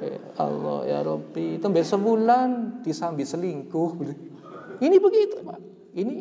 Ya 0.00 0.16
Allah 0.36 0.78
ya 0.84 0.98
Rabbi, 1.00 1.56
itu 1.56 1.64
sebulan 1.64 2.80
disambi 2.84 3.24
selingkuh. 3.24 3.90
Ini 4.84 4.96
begitu 5.00 5.40
Pak. 5.40 5.60
Ini 5.96 6.16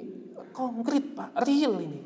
konkret 0.55 1.15
Pak, 1.15 1.35
real 1.43 1.75
ini. 1.83 1.99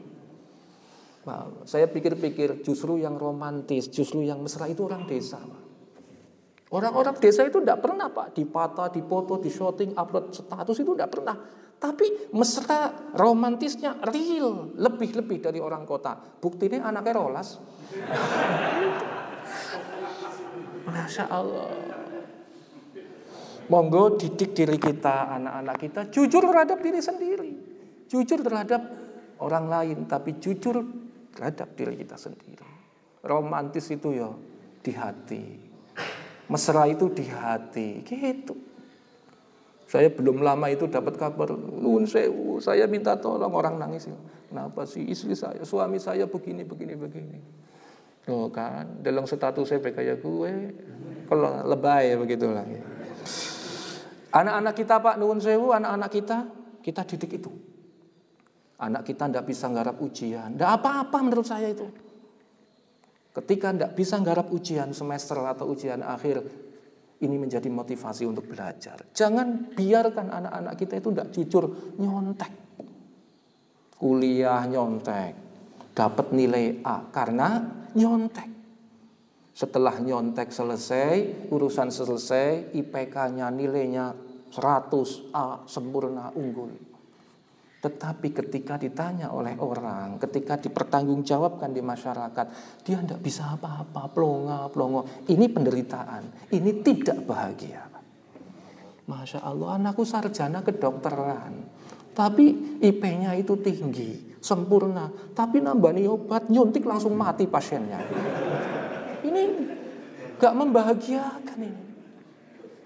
Nah, 1.23 1.47
saya 1.63 1.85
pikir-pikir 1.85 2.65
justru 2.65 2.97
yang 2.97 3.15
romantis, 3.15 3.87
justru 3.93 4.25
yang 4.25 4.41
mesra 4.41 4.65
itu 4.67 4.83
orang 4.83 5.05
desa. 5.05 5.39
Orang-orang 6.73 7.13
desa 7.21 7.45
itu 7.45 7.61
tidak 7.61 7.85
pernah 7.85 8.09
Pak 8.09 8.33
dipata, 8.33 8.89
dipoto, 8.89 9.37
di 9.37 9.53
shooting, 9.53 9.93
upload 9.93 10.33
status 10.33 10.81
itu 10.81 10.97
tidak 10.97 11.13
pernah. 11.13 11.37
Tapi 11.83 12.31
mesra 12.31 13.11
romantisnya 13.11 13.99
real, 14.07 14.71
lebih-lebih 14.79 15.43
dari 15.43 15.59
orang 15.59 15.83
kota. 15.83 16.15
Buktinya 16.15 16.87
anaknya 16.87 17.19
rolas. 17.19 17.59
Masya 20.87 21.27
Allah. 21.27 21.75
Monggo 23.67 24.15
didik 24.15 24.55
diri 24.55 24.79
kita, 24.79 25.35
anak-anak 25.35 25.75
kita 25.75 26.07
jujur 26.07 26.47
terhadap 26.47 26.79
diri 26.79 27.03
sendiri. 27.03 27.51
Jujur 28.07 28.39
terhadap 28.39 28.79
orang 29.43 29.67
lain, 29.67 30.07
tapi 30.07 30.39
jujur 30.39 30.79
terhadap 31.35 31.75
diri 31.75 31.99
kita 31.99 32.15
sendiri. 32.15 32.63
Romantis 33.27 33.91
itu 33.91 34.15
ya 34.15 34.31
di 34.79 34.91
hati. 34.95 35.43
Mesra 36.47 36.87
itu 36.87 37.11
di 37.11 37.27
hati. 37.27 38.07
Gitu. 38.07 38.72
Saya 39.93 40.09
belum 40.09 40.41
lama 40.41 40.73
itu 40.73 40.89
dapat 40.89 41.21
kabar, 41.21 41.53
nun 41.53 42.09
sewu, 42.09 42.57
saya 42.57 42.89
minta 42.89 43.13
tolong 43.13 43.53
orang 43.53 43.77
nangis. 43.77 44.09
Kenapa 44.49 44.89
sih 44.89 45.05
istri 45.05 45.37
saya, 45.37 45.61
suami 45.61 46.01
saya 46.01 46.25
begini, 46.25 46.65
begini, 46.65 46.97
begini. 46.97 47.37
Oh 48.25 48.49
kan, 48.49 49.05
dalam 49.05 49.29
status 49.29 49.69
saya 49.69 49.85
kayak 49.85 50.25
gue, 50.25 50.51
kalau 51.29 51.61
lebay 51.69 52.17
begitulah. 52.17 52.65
Anak-anak 54.33 54.73
kita 54.73 54.97
Pak 54.97 55.21
Nuwun 55.21 55.37
Sewu, 55.37 55.69
anak-anak 55.69 56.09
kita, 56.09 56.37
kita 56.81 57.05
didik 57.13 57.37
itu. 57.37 57.53
Anak 58.81 59.05
kita 59.05 59.29
tidak 59.29 59.45
bisa 59.45 59.69
nggarap 59.69 60.01
ujian. 60.01 60.57
Tidak 60.57 60.71
apa-apa 60.73 61.21
menurut 61.21 61.45
saya 61.45 61.69
itu. 61.69 61.85
Ketika 63.29 63.69
tidak 63.69 63.93
bisa 63.93 64.17
nggarap 64.17 64.49
ujian 64.49 64.89
semester 64.89 65.37
atau 65.37 65.69
ujian 65.69 66.01
akhir, 66.01 66.41
ini 67.23 67.39
menjadi 67.39 67.71
motivasi 67.71 68.27
untuk 68.27 68.51
belajar. 68.51 68.99
Jangan 69.15 69.71
biarkan 69.71 70.27
anak-anak 70.29 70.73
kita 70.75 70.99
itu 70.99 71.09
tidak 71.15 71.29
jujur 71.31 71.63
nyontek. 71.97 72.51
Kuliah 73.95 74.67
nyontek. 74.67 75.33
Dapat 75.95 76.27
nilai 76.35 76.83
A 76.83 77.07
karena 77.07 77.63
nyontek. 77.95 78.49
Setelah 79.53 80.01
nyontek 80.01 80.49
selesai, 80.49 81.47
urusan 81.53 81.93
selesai, 81.93 82.73
IPK-nya 82.73 83.53
nilainya 83.53 84.11
100 84.49 85.29
A 85.33 85.61
sempurna 85.69 86.33
unggul. 86.33 86.92
Tetapi 87.83 88.31
ketika 88.31 88.79
ditanya 88.79 89.35
oleh 89.35 89.59
orang, 89.59 90.15
ketika 90.15 90.55
dipertanggungjawabkan 90.55 91.67
di 91.75 91.83
masyarakat, 91.83 92.47
dia 92.79 92.95
tidak 93.03 93.19
bisa 93.19 93.59
apa-apa, 93.59 94.07
plonga, 94.07 94.71
plongo. 94.71 95.03
Ini 95.27 95.51
penderitaan, 95.51 96.47
ini 96.55 96.79
tidak 96.79 97.27
bahagia. 97.27 97.83
Masya 99.03 99.43
Allah, 99.43 99.75
anakku 99.75 100.07
sarjana 100.07 100.63
kedokteran. 100.63 101.59
Tapi 102.15 102.79
IP-nya 102.79 103.35
itu 103.35 103.59
tinggi, 103.59 104.39
sempurna. 104.39 105.11
Tapi 105.35 105.59
nambani 105.59 106.07
obat, 106.07 106.47
nyuntik 106.47 106.87
langsung 106.87 107.19
mati 107.19 107.51
pasiennya. 107.51 107.99
Ini 109.27 109.43
gak 110.39 110.55
membahagiakan 110.55 111.59
ini. 111.59 111.81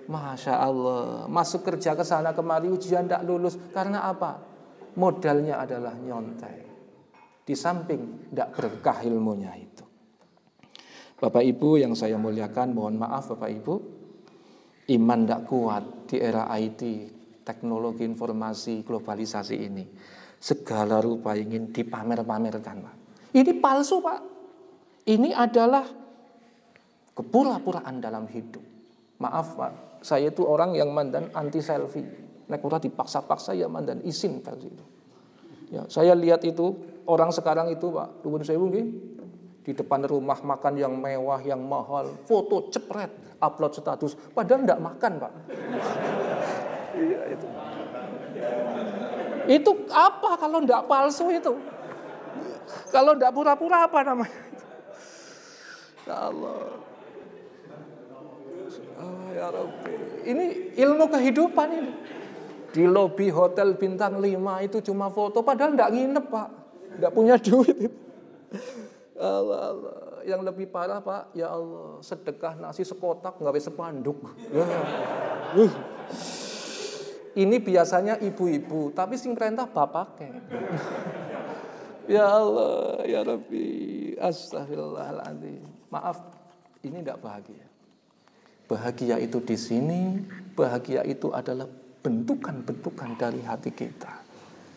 Masya 0.10 0.56
Allah, 0.58 1.30
masuk 1.30 1.68
kerja 1.70 1.94
ke 1.94 2.02
sana 2.02 2.34
kemari 2.34 2.72
ujian 2.72 3.06
tidak 3.06 3.22
lulus. 3.28 3.60
Karena 3.70 4.08
apa? 4.08 4.47
Modalnya 4.98 5.62
adalah 5.62 5.94
nyontek. 5.96 6.66
Di 7.48 7.56
samping 7.56 8.28
tidak 8.28 8.50
berkah 8.60 9.00
ilmunya 9.08 9.56
itu. 9.56 9.86
Bapak 11.18 11.42
Ibu 11.42 11.82
yang 11.82 11.96
saya 11.96 12.20
muliakan, 12.20 12.76
mohon 12.76 13.00
maaf 13.00 13.32
Bapak 13.34 13.50
Ibu, 13.50 13.76
iman 14.94 15.20
tidak 15.24 15.42
kuat 15.48 15.84
di 16.12 16.18
era 16.20 16.46
IT, 16.60 16.82
teknologi 17.48 18.04
informasi, 18.04 18.84
globalisasi 18.84 19.56
ini. 19.56 19.86
Segala 20.38 21.02
rupa 21.02 21.34
ingin 21.34 21.74
dipamer-pamerkan 21.74 22.78
Pak. 22.84 22.96
Ini 23.34 23.52
palsu 23.58 24.04
Pak. 24.04 24.20
Ini 25.08 25.32
adalah 25.34 25.88
kepura-puraan 27.16 27.98
dalam 28.04 28.28
hidup. 28.30 28.62
Maaf 29.18 29.58
Pak, 29.58 30.04
saya 30.06 30.30
itu 30.30 30.46
orang 30.46 30.78
yang 30.78 30.94
mandan 30.94 31.32
anti 31.34 31.64
selfie. 31.64 32.27
Nek 32.48 32.64
ora 32.64 32.80
dipaksa-paksa 32.80 33.52
ya 33.56 33.68
mandan 33.68 34.00
izin 34.08 34.40
versi 34.40 34.68
itu. 34.72 34.86
Ya, 35.68 35.84
saya 35.92 36.16
lihat 36.16 36.48
itu 36.48 36.72
orang 37.04 37.36
sekarang 37.36 37.68
itu 37.68 37.92
Pak, 37.92 38.24
nuwun 38.24 38.40
sewu 38.40 38.72
di 39.68 39.72
depan 39.76 40.08
rumah 40.08 40.40
makan 40.40 40.80
yang 40.80 40.96
mewah, 40.96 41.44
yang 41.44 41.60
mahal, 41.60 42.08
foto 42.24 42.72
cepret, 42.72 43.12
upload 43.44 43.76
status, 43.76 44.16
padahal 44.32 44.64
enggak 44.64 44.80
makan, 44.80 45.12
Pak. 45.20 45.34
iya 46.96 47.22
itu. 47.36 47.48
Itu 49.48 49.72
apa 49.92 50.40
kalau 50.40 50.64
enggak 50.64 50.88
palsu 50.88 51.28
itu? 51.36 51.52
Kalau 52.88 53.20
enggak 53.20 53.36
pura-pura 53.36 53.92
apa 53.92 54.00
namanya? 54.08 54.40
Ya 56.08 56.32
Allah. 56.32 56.80
Oh, 58.98 59.28
ya 59.36 59.48
Rabbi. 59.52 59.94
Ini 60.24 60.46
ilmu 60.80 61.12
kehidupan 61.12 61.68
ini. 61.76 61.92
Di 62.78 62.86
lobi 62.86 63.34
hotel 63.34 63.74
bintang 63.74 64.22
5 64.22 64.30
itu 64.70 64.78
cuma 64.86 65.10
foto, 65.10 65.42
padahal 65.42 65.74
tidak 65.74 65.98
nginep 65.98 66.26
pak. 66.30 66.50
Tidak 66.94 67.12
punya 67.14 67.36
duit. 67.42 67.90
Allah, 69.18 69.74
Allah. 69.74 70.08
yang 70.28 70.44
lebih 70.44 70.68
parah 70.68 71.00
Pak, 71.00 71.32
ya 71.32 71.48
Allah, 71.56 72.04
sedekah 72.04 72.60
nasi 72.60 72.84
sekotak 72.84 73.40
nggak 73.40 73.56
bisa 73.56 73.72
sepanduk. 73.72 74.20
Ya. 74.52 74.68
Ini 77.40 77.56
biasanya 77.64 78.20
ibu-ibu, 78.20 78.92
tapi 78.92 79.16
sing 79.16 79.32
perintah 79.32 79.72
bapak 79.72 80.20
Ya 82.12 82.28
Allah, 82.28 83.04
ya 83.08 83.24
Rabbi, 83.24 84.16
astagfirullahaladzim. 84.20 85.64
Maaf, 85.88 86.20
ini 86.84 87.00
tidak 87.00 87.24
bahagia. 87.24 87.68
Bahagia 88.68 89.16
itu 89.24 89.40
di 89.40 89.56
sini, 89.56 90.28
bahagia 90.56 91.08
itu 91.08 91.32
adalah 91.32 91.72
bentukan-bentukan 92.08 93.20
dari 93.20 93.44
hati 93.44 93.76
kita. 93.76 94.24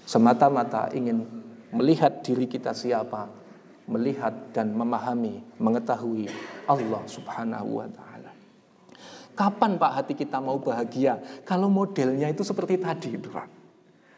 Semata-mata 0.03 0.91
ingin 0.91 1.23
melihat 1.71 2.27
diri 2.27 2.51
kita 2.51 2.75
siapa, 2.75 3.31
melihat 3.87 4.51
dan 4.51 4.75
memahami, 4.75 5.39
mengetahui 5.63 6.27
Allah 6.67 7.03
Subhanahu 7.07 7.79
wa 7.79 7.87
taala. 7.87 8.35
Kapan 9.39 9.79
Pak 9.79 9.93
hati 9.95 10.19
kita 10.19 10.43
mau 10.43 10.59
bahagia? 10.59 11.23
Kalau 11.47 11.71
modelnya 11.71 12.27
itu 12.27 12.43
seperti 12.43 12.83
tadi 12.83 13.15
itu 13.15 13.31
Pak. 13.31 13.63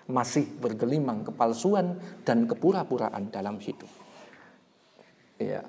Masih 0.09 0.49
bergelimang 0.57 1.29
kepalsuan 1.29 2.01
dan 2.25 2.49
kepura-puraan 2.49 3.29
dalam 3.29 3.61
hidup. 3.61 3.93
Iya. 5.37 5.69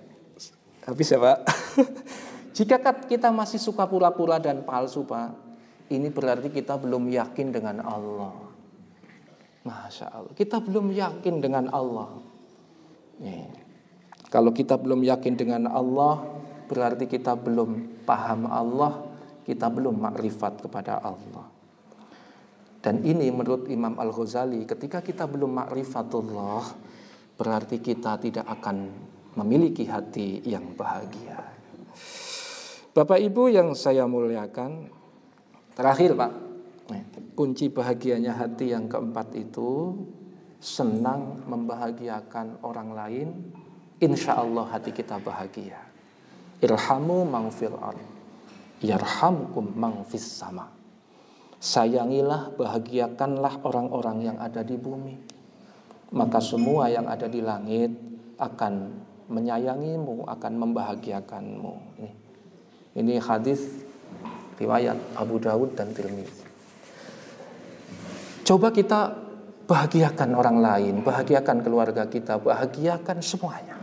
Habis 0.87 1.11
ya 1.11 1.19
Pak. 1.19 1.39
Jika 2.55 2.79
kita 3.11 3.27
masih 3.35 3.59
suka 3.59 3.83
pura-pura 3.83 4.39
dan 4.39 4.63
palsu 4.63 5.03
Pak, 5.03 5.52
ini 5.91 6.07
berarti 6.07 6.47
kita 6.53 6.79
belum 6.79 7.11
yakin 7.11 7.47
dengan 7.51 7.83
Allah. 7.83 8.33
Masya 9.63 10.07
Allah. 10.11 10.31
Kita 10.35 10.59
belum 10.59 10.91
yakin 10.91 11.35
dengan 11.39 11.71
Allah. 11.71 12.11
Nih. 13.23 13.47
Kalau 14.27 14.49
kita 14.49 14.79
belum 14.79 15.05
yakin 15.05 15.33
dengan 15.37 15.69
Allah, 15.69 16.25
berarti 16.65 17.05
kita 17.05 17.37
belum 17.37 18.01
paham 18.07 18.49
Allah, 18.49 19.05
kita 19.45 19.69
belum 19.69 19.99
makrifat 19.99 20.63
kepada 20.65 20.99
Allah. 20.99 21.45
Dan 22.83 22.99
ini 23.07 23.31
menurut 23.31 23.71
Imam 23.71 23.95
Al-Ghazali, 23.95 24.67
ketika 24.67 24.99
kita 24.99 25.23
belum 25.29 25.55
makrifatullah, 25.55 26.65
berarti 27.39 27.79
kita 27.79 28.19
tidak 28.19 28.43
akan 28.49 28.91
memiliki 29.39 29.87
hati 29.87 30.43
yang 30.43 30.75
bahagia. 30.75 31.39
Bapak 32.93 33.23
Ibu 33.23 33.53
yang 33.53 33.71
saya 33.77 34.03
muliakan, 34.09 35.02
terakhir 35.73 36.13
Pak, 36.17 36.31
kunci 37.37 37.69
bahagianya 37.69 38.33
hati 38.37 38.73
yang 38.73 38.89
keempat 38.89 39.33
itu 39.37 39.97
senang 40.63 41.43
membahagiakan 41.49 42.63
orang 42.63 42.89
lain, 42.95 43.27
insya 43.99 44.39
Allah 44.39 44.69
hati 44.69 44.95
kita 44.95 45.19
bahagia. 45.19 45.77
Irhamu 46.63 47.27
mangfil 47.27 47.75
ardh 47.75 48.13
yarhamkum 48.83 49.71
mang 49.73 50.03
fis 50.03 50.27
sama. 50.27 50.67
Sayangilah, 51.63 52.51
bahagiakanlah 52.59 53.63
orang-orang 53.63 54.27
yang 54.27 54.37
ada 54.37 54.59
di 54.67 54.75
bumi. 54.75 55.15
Maka 56.13 56.43
semua 56.43 56.91
yang 56.91 57.07
ada 57.07 57.25
di 57.25 57.39
langit 57.39 57.89
akan 58.35 58.99
menyayangimu, 59.31 60.27
akan 60.27 60.53
membahagiakanmu. 60.59 61.73
Ini, 62.03 62.11
ini 62.99 63.15
hadis 63.17 63.82
riwayat 64.59 65.17
Abu 65.17 65.39
Dawud 65.41 65.73
dan 65.77 65.93
Tirmidzi. 65.93 66.45
Coba 68.43 68.75
kita 68.75 69.15
bahagiakan 69.63 70.35
orang 70.35 70.57
lain, 70.59 70.95
bahagiakan 71.01 71.63
keluarga 71.63 72.03
kita, 72.11 72.37
bahagiakan 72.37 73.23
semuanya. 73.23 73.79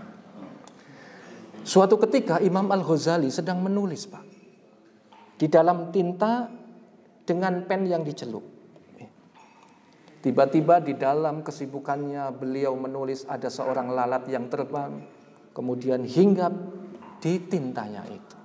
Suatu 1.64 1.96
ketika 1.96 2.40
Imam 2.44 2.68
Al-Ghazali 2.68 3.32
sedang 3.32 3.64
menulis, 3.64 4.04
Pak 4.04 4.30
di 5.40 5.48
dalam 5.48 5.88
tinta 5.88 6.52
dengan 7.24 7.64
pen 7.64 7.88
yang 7.88 8.04
dicelup. 8.04 8.44
Tiba-tiba 10.20 10.84
di 10.84 11.00
dalam 11.00 11.40
kesibukannya 11.40 12.28
beliau 12.36 12.76
menulis 12.76 13.24
ada 13.24 13.48
seorang 13.48 13.88
lalat 13.88 14.28
yang 14.28 14.52
terbang, 14.52 15.00
kemudian 15.56 16.04
hinggap 16.04 16.52
di 17.24 17.40
tintanya 17.48 18.04
itu. 18.04 18.39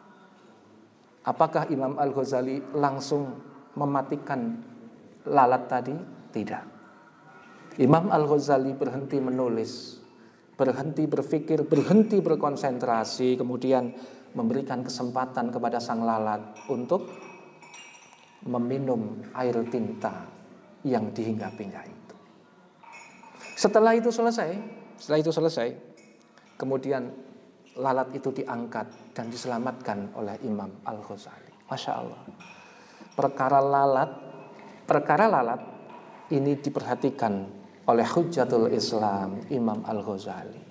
Apakah 1.26 1.66
Imam 1.74 1.98
Al-Ghazali 1.98 2.78
langsung 2.78 3.34
mematikan 3.74 4.62
lalat 5.26 5.66
tadi? 5.66 5.96
Tidak. 6.30 6.64
Imam 7.82 8.14
Al-Ghazali 8.14 8.78
berhenti 8.78 9.18
menulis, 9.18 9.98
berhenti 10.54 11.10
berpikir, 11.10 11.66
berhenti 11.66 12.22
berkonsentrasi, 12.22 13.42
kemudian 13.42 13.90
memberikan 14.38 14.86
kesempatan 14.86 15.50
kepada 15.50 15.82
sang 15.82 16.06
lalat 16.06 16.56
untuk 16.70 17.10
meminum 18.46 19.26
air 19.34 19.58
tinta 19.74 20.30
yang 20.86 21.10
dihinggapinya 21.10 21.82
itu. 21.82 22.16
Setelah 23.58 23.98
itu 23.98 24.14
selesai, 24.14 24.54
setelah 25.02 25.20
itu 25.26 25.32
selesai, 25.34 25.74
kemudian 26.60 27.25
lalat 27.76 28.12
itu 28.16 28.32
diangkat 28.32 29.16
dan 29.16 29.28
diselamatkan 29.28 30.16
oleh 30.16 30.40
Imam 30.48 30.72
Al-Ghazali. 30.88 31.68
Masya 31.68 31.92
Allah. 31.92 32.22
Perkara 33.16 33.60
lalat, 33.64 34.12
perkara 34.88 35.28
lalat 35.28 35.62
ini 36.32 36.60
diperhatikan 36.60 37.34
oleh 37.88 38.08
Hujatul 38.08 38.72
Islam 38.72 39.44
Imam 39.52 39.84
Al-Ghazali. 39.86 40.62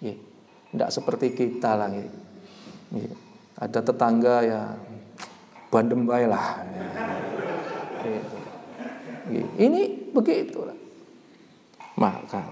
Tidak 0.00 0.90
seperti 0.92 1.32
kita 1.32 1.78
lagi. 1.78 2.04
Ada 3.56 3.80
tetangga 3.80 4.36
ya 4.44 4.62
bandem 5.72 6.04
lah. 6.04 6.62
Ini 9.56 9.82
begitu. 10.12 10.68
Maka 11.96 12.44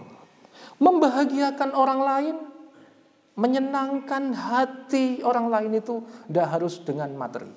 membahagiakan 0.81 1.71
orang 1.77 2.01
lain, 2.01 2.37
menyenangkan 3.35 4.31
hati 4.31 5.23
orang 5.27 5.51
lain 5.51 5.73
itu 5.79 6.03
tidak 6.31 6.49
harus 6.55 6.79
dengan 6.83 7.11
materi. 7.19 7.51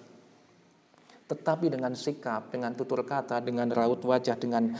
Tetapi 1.27 1.67
dengan 1.67 1.91
sikap, 1.93 2.49
dengan 2.49 2.71
tutur 2.73 3.03
kata, 3.03 3.43
dengan 3.43 3.67
raut 3.69 3.99
wajah, 3.99 4.39
dengan 4.39 4.71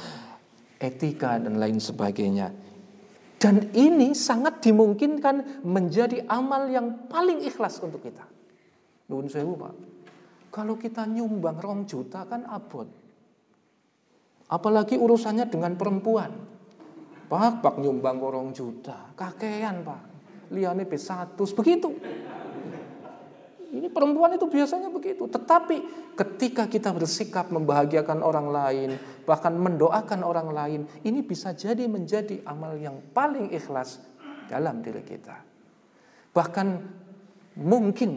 etika 0.80 1.38
dan 1.38 1.60
lain 1.60 1.78
sebagainya. 1.78 2.50
Dan 3.38 3.70
ini 3.78 4.18
sangat 4.18 4.66
dimungkinkan 4.66 5.62
menjadi 5.62 6.26
amal 6.26 6.66
yang 6.72 7.06
paling 7.06 7.46
ikhlas 7.46 7.78
untuk 7.86 8.02
kita. 8.02 8.26
Nuhun 9.14 9.30
sewu 9.30 9.54
Pak. 9.54 9.74
Kalau 10.50 10.74
kita 10.74 11.06
nyumbang 11.06 11.62
rom 11.62 11.86
juta 11.86 12.26
kan 12.26 12.50
abot. 12.50 12.90
Apalagi 14.48 14.98
urusannya 14.98 15.46
dengan 15.52 15.76
perempuan. 15.78 16.32
Pak, 17.28 17.60
pak 17.60 17.76
nyumbang 17.84 18.24
rong 18.24 18.56
juta. 18.56 19.12
Kakean 19.14 19.84
Pak. 19.84 20.17
Liane 20.52 20.88
B100. 20.88 21.36
Begitu. 21.36 21.90
Ini 23.68 23.92
perempuan 23.92 24.32
itu 24.32 24.48
biasanya 24.48 24.88
begitu. 24.88 25.28
Tetapi 25.28 25.78
ketika 26.16 26.72
kita 26.72 26.96
bersikap 26.96 27.52
membahagiakan 27.52 28.24
orang 28.24 28.48
lain, 28.48 28.90
bahkan 29.28 29.54
mendoakan 29.60 30.24
orang 30.24 30.50
lain, 30.56 30.82
ini 31.04 31.20
bisa 31.20 31.52
jadi 31.52 31.84
menjadi 31.86 32.42
amal 32.48 32.80
yang 32.80 32.98
paling 33.12 33.52
ikhlas 33.52 34.00
dalam 34.48 34.80
diri 34.80 35.04
kita. 35.04 35.36
Bahkan 36.32 36.68
mungkin 37.60 38.12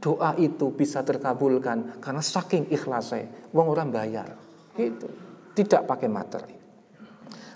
doa 0.00 0.36
itu 0.36 0.68
bisa 0.76 1.00
terkabulkan 1.00 1.98
karena 1.98 2.20
saking 2.20 2.68
ikhlasnya, 2.68 3.50
wong 3.56 3.66
orang 3.72 3.88
bayar. 3.88 4.28
Gitu. 4.76 5.08
Tidak 5.56 5.88
pakai 5.88 6.08
materi. 6.12 6.54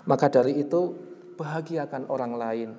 Maka 0.05 0.29
dari 0.29 0.61
itu 0.61 0.93
bahagiakan 1.37 2.09
orang 2.09 2.33
lain 2.37 2.69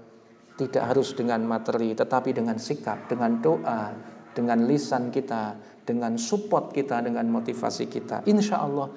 tidak 0.56 0.84
harus 0.88 1.12
dengan 1.12 1.44
materi 1.44 1.92
tetapi 1.92 2.32
dengan 2.32 2.56
sikap, 2.56 3.06
dengan 3.06 3.38
doa, 3.44 3.92
dengan 4.32 4.64
lisan 4.64 5.12
kita, 5.12 5.56
dengan 5.84 6.16
support 6.16 6.72
kita, 6.72 7.04
dengan 7.04 7.28
motivasi 7.28 7.86
kita. 7.88 8.24
Insya 8.28 8.64
Allah 8.64 8.88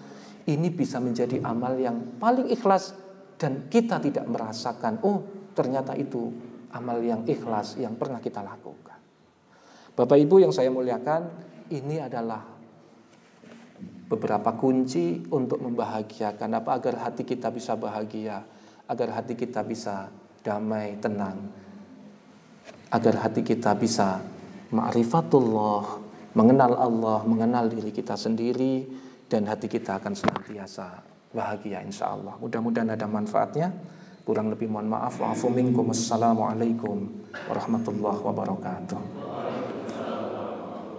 ini 0.48 0.72
bisa 0.72 0.98
menjadi 1.04 1.44
amal 1.44 1.76
yang 1.78 2.18
paling 2.18 2.48
ikhlas 2.50 2.96
dan 3.40 3.72
kita 3.72 4.00
tidak 4.04 4.26
merasakan, 4.28 5.00
oh 5.04 5.24
ternyata 5.56 5.96
itu 5.96 6.32
amal 6.76 7.00
yang 7.00 7.24
ikhlas 7.28 7.80
yang 7.80 7.96
pernah 7.96 8.20
kita 8.20 8.44
lakukan. 8.44 9.00
Bapak 9.96 10.16
Ibu 10.16 10.44
yang 10.44 10.54
saya 10.56 10.72
muliakan, 10.72 11.28
ini 11.76 12.00
adalah 12.00 12.40
beberapa 14.10 14.58
kunci 14.58 15.22
untuk 15.30 15.62
membahagiakan 15.62 16.50
apa 16.58 16.70
agar 16.82 16.96
hati 17.08 17.24
kita 17.24 17.54
bisa 17.54 17.78
bahagia, 17.78 18.42
agar 18.90 19.22
hati 19.22 19.38
kita 19.38 19.62
bisa 19.62 20.10
damai, 20.42 20.98
tenang, 20.98 21.52
agar 22.90 23.28
hati 23.28 23.46
kita 23.46 23.76
bisa 23.78 24.24
ma'rifatullah, 24.74 26.02
mengenal 26.34 26.74
Allah, 26.78 27.20
mengenal 27.26 27.66
diri 27.70 27.94
kita 27.94 28.18
sendiri 28.18 28.86
dan 29.30 29.46
hati 29.46 29.70
kita 29.70 30.02
akan 30.02 30.14
senantiasa 30.14 31.06
bahagia 31.30 31.86
insya 31.86 32.14
Allah. 32.14 32.34
Mudah-mudahan 32.42 32.94
ada 32.94 33.06
manfaatnya. 33.06 33.70
Kurang 34.26 34.54
lebih 34.54 34.70
mohon 34.70 34.90
maaf. 34.94 35.18
Wa'afu 35.18 35.50
minkum. 35.50 35.90
Assalamualaikum 35.90 37.10
warahmatullahi 37.50 38.22
wabarakatuh. 38.22 39.19